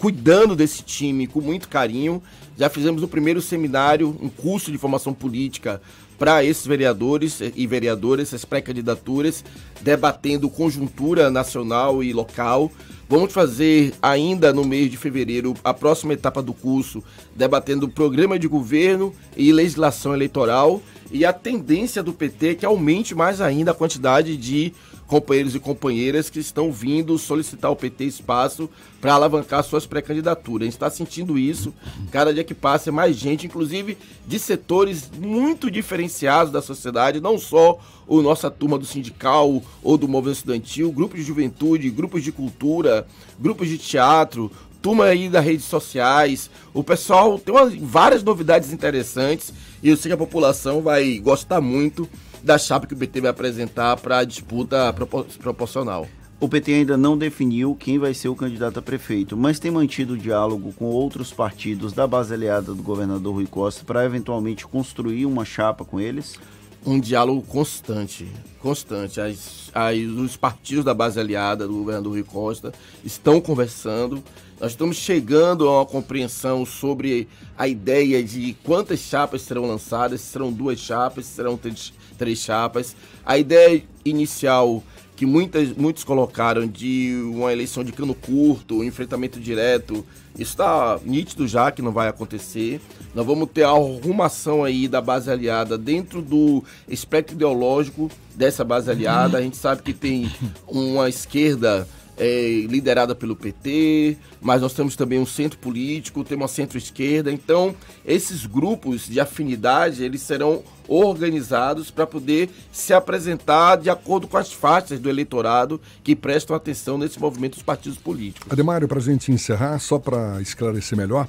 cuidando 0.00 0.56
desse 0.56 0.82
time 0.82 1.26
com 1.26 1.40
muito 1.40 1.68
carinho. 1.68 2.22
Já 2.58 2.68
fizemos 2.68 3.02
o 3.02 3.08
primeiro 3.08 3.40
seminário, 3.40 4.16
um 4.20 4.28
curso 4.28 4.72
de 4.72 4.78
formação 4.78 5.14
política 5.14 5.80
para 6.20 6.44
esses 6.44 6.66
vereadores 6.66 7.40
e 7.56 7.66
vereadoras, 7.66 8.28
essas 8.28 8.44
pré-candidaturas, 8.44 9.42
debatendo 9.80 10.50
conjuntura 10.50 11.30
nacional 11.30 12.04
e 12.04 12.12
local. 12.12 12.70
Vamos 13.08 13.32
fazer 13.32 13.94
ainda 14.02 14.52
no 14.52 14.62
mês 14.62 14.90
de 14.90 14.98
fevereiro 14.98 15.54
a 15.64 15.72
próxima 15.72 16.12
etapa 16.12 16.42
do 16.42 16.52
curso, 16.52 17.02
debatendo 17.34 17.88
programa 17.88 18.38
de 18.38 18.46
governo 18.46 19.14
e 19.34 19.50
legislação 19.50 20.12
eleitoral. 20.12 20.82
E 21.10 21.24
a 21.24 21.32
tendência 21.32 22.02
do 22.02 22.12
PT 22.12 22.48
é 22.48 22.54
que 22.54 22.66
aumente 22.66 23.14
mais 23.14 23.40
ainda 23.40 23.70
a 23.70 23.74
quantidade 23.74 24.36
de 24.36 24.74
companheiros 25.10 25.56
e 25.56 25.58
companheiras 25.58 26.30
que 26.30 26.38
estão 26.38 26.70
vindo 26.70 27.18
solicitar 27.18 27.68
ao 27.68 27.74
PT 27.74 28.04
espaço 28.04 28.70
para 29.00 29.12
alavancar 29.12 29.64
suas 29.64 29.84
pré-candidaturas. 29.84 30.62
A 30.62 30.66
gente 30.66 30.74
está 30.74 30.88
sentindo 30.88 31.36
isso. 31.36 31.74
Cada 32.12 32.32
dia 32.32 32.44
que 32.44 32.54
passa 32.54 32.90
é 32.90 32.92
mais 32.92 33.16
gente, 33.16 33.44
inclusive 33.44 33.98
de 34.24 34.38
setores 34.38 35.10
muito 35.18 35.68
diferenciados 35.68 36.52
da 36.52 36.62
sociedade, 36.62 37.20
não 37.20 37.38
só 37.38 37.80
o 38.06 38.22
nossa 38.22 38.48
turma 38.48 38.78
do 38.78 38.84
sindical 38.84 39.60
ou 39.82 39.98
do 39.98 40.06
movimento 40.06 40.36
estudantil, 40.36 40.92
grupos 40.92 41.18
de 41.18 41.26
juventude, 41.26 41.90
grupos 41.90 42.22
de 42.22 42.30
cultura, 42.30 43.04
grupos 43.36 43.66
de 43.66 43.78
teatro, 43.78 44.48
turma 44.80 45.06
aí 45.06 45.28
das 45.28 45.44
redes 45.44 45.64
sociais. 45.64 46.48
O 46.72 46.84
pessoal 46.84 47.36
tem 47.36 47.52
uma, 47.52 47.66
várias 47.80 48.22
novidades 48.22 48.72
interessantes 48.72 49.52
e 49.82 49.88
eu 49.88 49.96
sei 49.96 50.10
que 50.10 50.14
a 50.14 50.16
população 50.16 50.80
vai 50.82 51.18
gostar 51.18 51.60
muito 51.60 52.08
da 52.42 52.58
chapa 52.58 52.86
que 52.86 52.94
o 52.94 52.96
PT 52.96 53.20
vai 53.20 53.30
apresentar 53.30 53.96
para 53.96 54.18
a 54.18 54.24
disputa 54.24 54.94
proporcional. 55.40 56.06
O 56.40 56.48
PT 56.48 56.72
ainda 56.72 56.96
não 56.96 57.18
definiu 57.18 57.74
quem 57.74 57.98
vai 57.98 58.14
ser 58.14 58.28
o 58.28 58.34
candidato 58.34 58.78
a 58.78 58.82
prefeito, 58.82 59.36
mas 59.36 59.58
tem 59.58 59.70
mantido 59.70 60.16
diálogo 60.16 60.72
com 60.72 60.86
outros 60.86 61.32
partidos 61.32 61.92
da 61.92 62.06
base 62.06 62.32
aliada 62.32 62.72
do 62.72 62.82
governador 62.82 63.34
Rui 63.34 63.46
Costa 63.46 63.84
para 63.84 64.06
eventualmente 64.06 64.66
construir 64.66 65.26
uma 65.26 65.44
chapa 65.44 65.84
com 65.84 66.00
eles? 66.00 66.38
um 66.84 66.98
diálogo 66.98 67.42
constante, 67.42 68.26
constante. 68.60 69.20
As, 69.20 69.70
as, 69.74 69.98
os 69.98 70.36
partidos 70.36 70.84
da 70.84 70.94
base 70.94 71.20
aliada 71.20 71.66
do 71.66 71.74
governador 71.74 72.12
Rui 72.12 72.22
Costa 72.22 72.72
estão 73.04 73.40
conversando. 73.40 74.22
Nós 74.58 74.72
estamos 74.72 74.96
chegando 74.96 75.68
a 75.68 75.78
uma 75.78 75.86
compreensão 75.86 76.66
sobre 76.66 77.28
a 77.56 77.66
ideia 77.66 78.22
de 78.22 78.54
quantas 78.62 79.00
chapas 79.00 79.42
serão 79.42 79.66
lançadas, 79.66 80.20
se 80.20 80.28
serão 80.28 80.52
duas 80.52 80.78
chapas, 80.78 81.26
se 81.26 81.32
serão 81.32 81.56
três, 81.56 81.92
três 82.20 82.38
chapas. 82.38 82.94
A 83.24 83.38
ideia 83.38 83.82
inicial 84.04 84.84
que 85.16 85.24
muitas, 85.24 85.72
muitos 85.72 86.04
colocaram 86.04 86.66
de 86.66 87.18
uma 87.34 87.50
eleição 87.52 87.82
de 87.82 87.92
cano 87.92 88.14
curto, 88.14 88.78
um 88.78 88.84
enfrentamento 88.84 89.40
direto, 89.40 90.04
está 90.38 90.98
nítido 91.04 91.48
já 91.48 91.70
que 91.70 91.82
não 91.82 91.92
vai 91.92 92.08
acontecer. 92.08 92.80
Nós 93.14 93.26
vamos 93.26 93.48
ter 93.52 93.64
a 93.64 93.70
arrumação 93.70 94.62
aí 94.62 94.86
da 94.86 95.00
base 95.00 95.30
aliada 95.30 95.78
dentro 95.78 96.20
do 96.20 96.62
espectro 96.86 97.34
ideológico 97.34 98.10
dessa 98.34 98.64
base 98.64 98.90
aliada. 98.90 99.38
A 99.38 99.42
gente 99.42 99.56
sabe 99.56 99.82
que 99.82 99.94
tem 99.94 100.30
uma 100.66 101.08
esquerda 101.08 101.88
é, 102.16 102.66
liderada 102.68 103.14
pelo 103.14 103.34
PT, 103.34 104.18
mas 104.42 104.60
nós 104.60 104.74
temos 104.74 104.94
também 104.94 105.18
um 105.18 105.26
centro 105.26 105.58
político, 105.58 106.22
temos 106.22 106.42
uma 106.42 106.48
centro-esquerda. 106.48 107.32
Então, 107.32 107.74
esses 108.04 108.44
grupos 108.44 109.06
de 109.06 109.18
afinidade, 109.18 110.04
eles 110.04 110.20
serão 110.20 110.62
organizados 110.90 111.88
para 111.88 112.04
poder 112.04 112.50
se 112.72 112.92
apresentar 112.92 113.76
de 113.76 113.88
acordo 113.88 114.26
com 114.26 114.36
as 114.36 114.52
faixas 114.52 114.98
do 114.98 115.08
eleitorado 115.08 115.80
que 116.02 116.16
prestam 116.16 116.56
atenção 116.56 116.98
nesse 116.98 117.20
movimento 117.20 117.54
dos 117.54 117.62
partidos 117.62 117.96
políticos. 117.96 118.50
Ademário, 118.52 118.88
para 118.88 118.98
a 118.98 119.02
gente 119.02 119.30
encerrar, 119.30 119.78
só 119.78 120.00
para 120.00 120.42
esclarecer 120.42 120.98
melhor, 120.98 121.28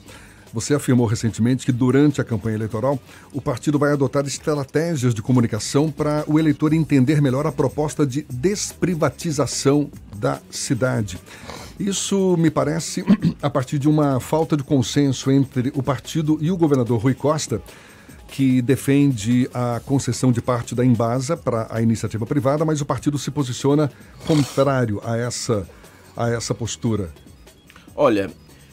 você 0.51 0.73
afirmou 0.73 1.05
recentemente 1.05 1.65
que 1.65 1.71
durante 1.71 2.19
a 2.19 2.23
campanha 2.23 2.55
eleitoral 2.55 2.99
o 3.31 3.39
partido 3.39 3.79
vai 3.79 3.93
adotar 3.93 4.25
estratégias 4.25 5.13
de 5.13 5.21
comunicação 5.21 5.91
para 5.91 6.23
o 6.27 6.39
eleitor 6.39 6.73
entender 6.73 7.21
melhor 7.21 7.45
a 7.47 7.51
proposta 7.51 8.05
de 8.05 8.25
desprivatização 8.29 9.89
da 10.15 10.41
cidade. 10.49 11.19
Isso 11.79 12.35
me 12.37 12.51
parece 12.51 13.03
a 13.41 13.49
partir 13.49 13.79
de 13.79 13.87
uma 13.87 14.19
falta 14.19 14.57
de 14.57 14.63
consenso 14.63 15.31
entre 15.31 15.71
o 15.75 15.81
partido 15.81 16.37
e 16.41 16.51
o 16.51 16.57
governador 16.57 16.99
Rui 16.99 17.13
Costa, 17.13 17.61
que 18.31 18.61
defende 18.61 19.49
a 19.53 19.81
concessão 19.85 20.31
de 20.31 20.41
parte 20.41 20.73
da 20.73 20.85
Embasa 20.85 21.35
para 21.35 21.67
a 21.69 21.81
iniciativa 21.81 22.25
privada, 22.25 22.63
mas 22.63 22.79
o 22.79 22.85
partido 22.85 23.17
se 23.17 23.29
posiciona 23.29 23.91
contrário 24.25 25.01
a 25.03 25.17
essa, 25.17 25.67
a 26.15 26.29
essa 26.29 26.55
postura. 26.55 27.13
Olha, 27.95 28.31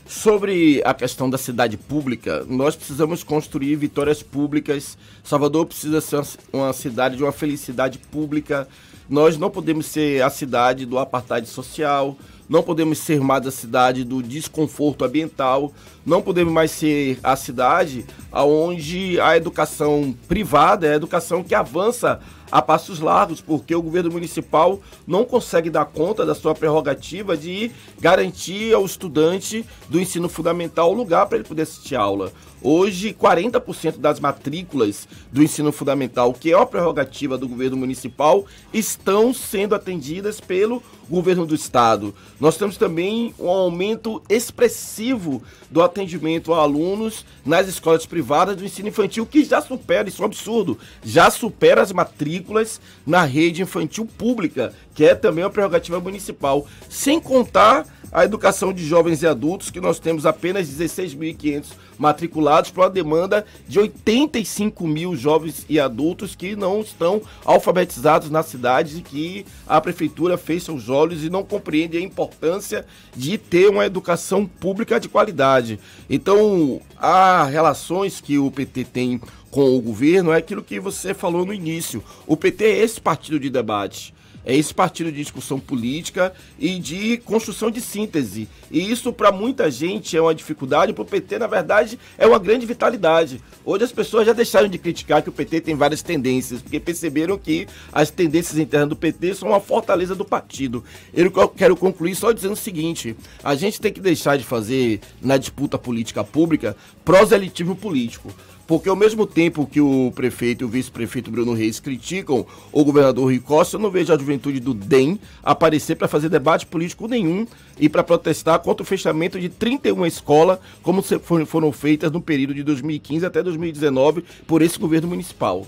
Sobre 0.09 0.81
a 0.87 0.95
questão 0.95 1.29
da 1.29 1.37
cidade 1.37 1.77
pública, 1.77 2.43
nós 2.49 2.75
precisamos 2.75 3.23
construir 3.23 3.77
vitórias 3.77 4.23
públicas. 4.23 4.97
Salvador 5.23 5.67
precisa 5.67 6.01
ser 6.01 6.23
uma 6.51 6.73
cidade 6.73 7.19
de 7.19 7.23
uma 7.23 7.31
felicidade 7.31 7.99
pública. 7.99 8.67
Nós 9.07 9.37
não 9.37 9.51
podemos 9.51 9.85
ser 9.85 10.23
a 10.23 10.31
cidade 10.31 10.87
do 10.87 10.99
apartheid 10.99 11.47
social, 11.47 12.17
não 12.49 12.63
podemos 12.63 12.99
ser 12.99 13.21
mais 13.21 13.47
a 13.47 13.51
cidade 13.51 14.05
do 14.05 14.23
desconforto 14.23 15.05
ambiental, 15.05 15.73
não 16.05 16.23
podemos 16.23 16.53
mais 16.53 16.71
ser 16.71 17.19
a 17.23 17.37
cidade 17.37 18.07
onde 18.33 19.21
a 19.21 19.37
educação 19.37 20.15
privada 20.27 20.87
é 20.87 20.93
a 20.93 20.97
educação 20.97 21.43
que 21.43 21.55
avança 21.55 22.21
a 22.51 22.63
passos 22.63 23.01
largos, 23.01 23.41
porque 23.41 23.75
o 23.75 23.83
governo 23.83 24.11
municipal 24.11 24.81
não 25.07 25.25
consegue 25.25 25.69
dar 25.69 25.85
conta 25.85 26.25
da 26.25 26.35
sua 26.35 26.55
prerrogativa 26.55 27.37
de 27.37 27.71
garantir 28.01 28.73
ao 28.75 28.85
estudante 28.85 29.65
do 29.89 30.01
ensino 30.01 30.29
fundamental 30.29 30.91
o 30.91 30.95
lugar 30.95 31.27
para 31.27 31.39
ele 31.39 31.47
poder 31.47 31.63
assistir 31.63 31.95
aula. 31.95 32.33
Hoje, 32.61 33.15
40% 33.15 33.99
das 33.99 34.19
matrículas 34.19 35.07
do 35.31 35.43
ensino 35.43 35.71
fundamental, 35.71 36.33
que 36.33 36.53
é 36.53 36.59
a 36.59 36.67
prerrogativa 36.67 37.39
do 37.39 37.47
governo 37.47 37.77
municipal, 37.77 38.45
estão 38.73 39.33
sendo 39.33 39.75
atendidas 39.75 40.41
pelo 40.41 40.83
governo 41.09 41.47
do 41.47 41.55
estado. 41.55 42.15
Nós 42.39 42.57
temos 42.57 42.77
também 42.77 43.35
um 43.39 43.49
aumento 43.49 44.23
expressivo 44.29 45.43
do 45.71 45.83
atendimento 45.83 46.53
a 46.53 46.59
alunos 46.59 47.25
nas 47.45 47.69
escolas 47.69 48.07
privadas 48.07 48.57
do 48.57 48.65
ensino 48.65 48.89
infantil, 48.89 49.27
que 49.27 49.45
já 49.45 49.61
supera, 49.61 50.09
isso 50.09 50.23
é 50.23 50.25
um 50.25 50.27
absurdo, 50.27 50.79
já 51.05 51.31
supera 51.31 51.83
as 51.83 51.93
matrículas 51.93 52.81
na 53.07 53.25
rede 53.25 53.63
infantil 53.63 54.07
pública, 54.07 54.75
que 54.95 55.05
é 55.05 55.15
também 55.15 55.45
uma 55.45 55.51
prerrogativa 55.51 56.01
municipal. 56.01 56.67
Sem 56.89 57.21
contar 57.21 57.87
a 58.13 58.25
educação 58.25 58.73
de 58.73 58.85
jovens 58.85 59.23
e 59.23 59.27
adultos, 59.27 59.71
que 59.71 59.81
nós 59.81 59.99
temos 59.99 60.25
apenas 60.25 60.69
16.500 60.69 61.67
matriculados 61.99 62.71
para 62.71 62.85
uma 62.85 62.91
demanda 62.91 63.45
de 63.67 63.79
85 63.79 64.87
mil 64.87 65.17
jovens 65.17 65.67
e 65.69 65.81
adultos 65.81 66.35
que 66.35 66.55
não 66.55 66.81
estão 66.81 67.21
alfabetizados 67.45 68.31
na 68.31 68.43
cidade 68.43 68.99
e 68.99 69.03
que 69.03 69.47
a 69.67 69.81
prefeitura 69.81 70.39
fecha 70.39 70.73
os 70.73 70.89
olhos 70.89 71.25
e 71.25 71.31
não 71.31 71.43
compreende 71.43 71.99
a 71.99 72.01
importância 72.01 72.87
de 73.15 73.37
ter 73.37 73.69
uma 73.69 73.85
educação 73.85 74.47
pública 74.47 75.01
de 75.01 75.09
qualidade. 75.09 75.79
Então, 76.09 76.81
as 76.97 77.51
relações 77.51 78.21
que 78.21 78.39
o 78.39 78.51
PT 78.51 78.85
tem 78.85 79.21
com 79.51 79.77
o 79.77 79.81
governo 79.81 80.33
é 80.33 80.37
aquilo 80.37 80.63
que 80.63 80.79
você 80.79 81.15
falou 81.15 81.45
no 81.45 81.53
início. 81.55 82.03
O 82.27 82.37
PT 82.37 82.65
é 82.65 82.79
esse 82.79 83.01
partido 83.01 83.41
de 83.41 83.51
debate 83.51 84.15
é 84.49 84.57
esse 84.57 84.73
partido 84.73 85.13
de 85.13 85.19
discussão 85.19 85.61
política 85.61 86.33
e 86.59 86.79
de 86.79 87.19
construção 87.19 87.71
de 87.71 87.83
síntese. 87.83 88.49
E 88.71 88.91
isso, 88.91 89.13
para 89.13 89.31
muita 89.31 89.71
gente, 89.71 90.17
é 90.17 90.23
uma 90.23 90.35
dificuldade, 90.35 90.95
para 90.95 91.03
o 91.03 91.05
PT, 91.05 91.39
na 91.39 91.47
verdade, 91.47 91.99
é 92.17 92.27
uma 92.27 92.39
grande 92.39 92.65
vitalidade. 92.65 93.43
Hoje 93.63 93.85
as 93.85 93.93
pessoas 93.93 94.27
já 94.27 94.33
deixaram 94.33 94.67
de 94.67 94.79
criticar 94.79 95.23
que 95.23 95.29
o 95.29 95.33
PT 95.33 95.61
tem 95.61 95.75
várias 95.75 96.01
tendências, 96.01 96.63
porque 96.63 96.81
perceberam 96.81 97.37
que 97.37 97.69
as 97.93 98.11
tendências 98.11 98.57
internas 98.57 98.89
do 98.89 98.97
PT 98.97 99.35
são 99.35 99.51
uma 99.51 99.61
fortaleza 99.61 100.15
do 100.15 100.25
partido. 100.25 100.83
Eu 101.13 101.31
quero 101.51 101.77
concluir 101.77 102.15
só 102.15 102.33
dizendo 102.33 102.55
o 102.55 102.57
seguinte: 102.57 103.15
a 103.45 103.55
gente 103.55 103.79
tem 103.79 103.93
que 103.93 104.01
deixar 104.01 104.39
de 104.39 104.45
fazer, 104.45 105.01
na 105.21 105.37
disputa 105.37 105.77
política 105.77 106.25
pública, 106.25 106.75
proselitismo 107.05 107.77
político. 107.77 108.33
Porque 108.69 108.91
ao 108.91 108.95
mesmo 108.95 109.27
tempo 109.27 109.67
que 109.67 109.81
o 109.81 110.13
prefeito 110.15 110.63
e 110.63 110.65
o 110.67 110.69
vice-prefeito 110.69 111.31
Bruno 111.31 111.55
Reis 111.55 111.81
criticam 111.81 112.45
o 112.71 112.85
governador 112.85 113.25
Rui 113.25 113.39
Costa, 113.39 113.77
eu 113.77 113.81
não 113.81 113.91
vejo 113.91 114.13
a 114.13 114.19
juventude 114.19 114.61
do 114.61 114.75
DEM 114.75 115.19
aparecer 115.43 115.97
para 115.97 116.07
fazer 116.07 116.29
debate 116.29 116.67
político 116.67 117.09
nenhum 117.09 117.47
e 117.81 117.89
para 117.89 118.05
protestar 118.05 118.59
contra 118.59 118.83
o 118.83 118.87
fechamento 118.87 119.41
de 119.41 119.49
31 119.49 120.05
escolas, 120.05 120.59
como 120.83 121.03
foram 121.47 121.73
feitas 121.73 122.13
no 122.13 122.21
período 122.21 122.53
de 122.53 122.63
2015 122.63 123.25
até 123.25 123.43
2019 123.43 124.23
por 124.47 124.61
esse 124.61 124.79
governo 124.79 125.09
municipal. 125.09 125.67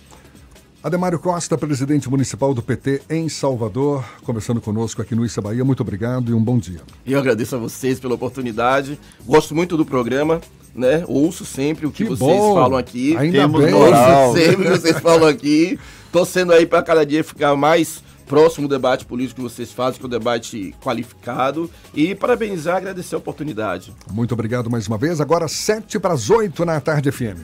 Ademário 0.83 1.19
Costa, 1.19 1.59
presidente 1.59 2.09
municipal 2.09 2.55
do 2.55 2.62
PT 2.62 3.03
em 3.11 3.29
Salvador, 3.29 4.03
conversando 4.23 4.62
conosco 4.62 5.03
aqui 5.03 5.14
no 5.14 5.27
Issa 5.27 5.43
Bahia. 5.43 5.62
Muito 5.62 5.81
obrigado 5.81 6.31
e 6.31 6.35
um 6.35 6.43
bom 6.43 6.59
dia. 6.59 6.81
Eu 7.07 7.19
agradeço 7.19 7.55
a 7.55 7.59
vocês 7.59 8.01
pela 8.01 8.14
oportunidade. 8.14 8.99
Gosto 9.27 9.55
muito 9.55 9.77
do 9.77 9.85
programa 9.85 10.40
né? 10.75 11.05
Ouço 11.07 11.45
sempre 11.45 11.85
o 11.87 11.90
que, 11.90 12.05
que 12.05 12.11
vocês 12.11 12.19
bom. 12.19 12.55
falam 12.55 12.79
aqui. 12.79 13.16
Ainda 13.16 13.38
Temos 13.38 13.64
bem. 13.64 13.75
Ouço 13.75 14.38
sempre 14.38 14.69
o 14.69 14.73
que 14.73 14.79
vocês 14.79 14.99
falam 15.01 15.29
aqui. 15.29 15.79
Torcendo 16.12 16.53
aí 16.53 16.64
para 16.64 16.83
cada 16.83 17.05
dia 17.05 17.23
ficar 17.23 17.55
mais 17.57 18.03
próximo 18.27 18.69
do 18.69 18.75
debate 18.75 19.05
político 19.05 19.43
que 19.43 19.43
vocês 19.43 19.73
fazem, 19.73 19.99
que 19.99 20.05
é 20.05 20.07
um 20.07 20.11
debate 20.11 20.75
qualificado. 20.81 21.69
E 21.93 22.14
parabenizar, 22.14 22.77
agradecer 22.77 23.16
a 23.16 23.19
oportunidade. 23.19 23.93
Muito 24.12 24.33
obrigado 24.33 24.71
mais 24.71 24.87
uma 24.87 24.97
vez. 24.97 25.21
Agora, 25.21 25.49
sete 25.49 25.99
para 25.99 26.14
as 26.14 26.31
oito 26.31 26.64
na 26.64 26.81
tarde 26.81 27.11
FM. 27.11 27.43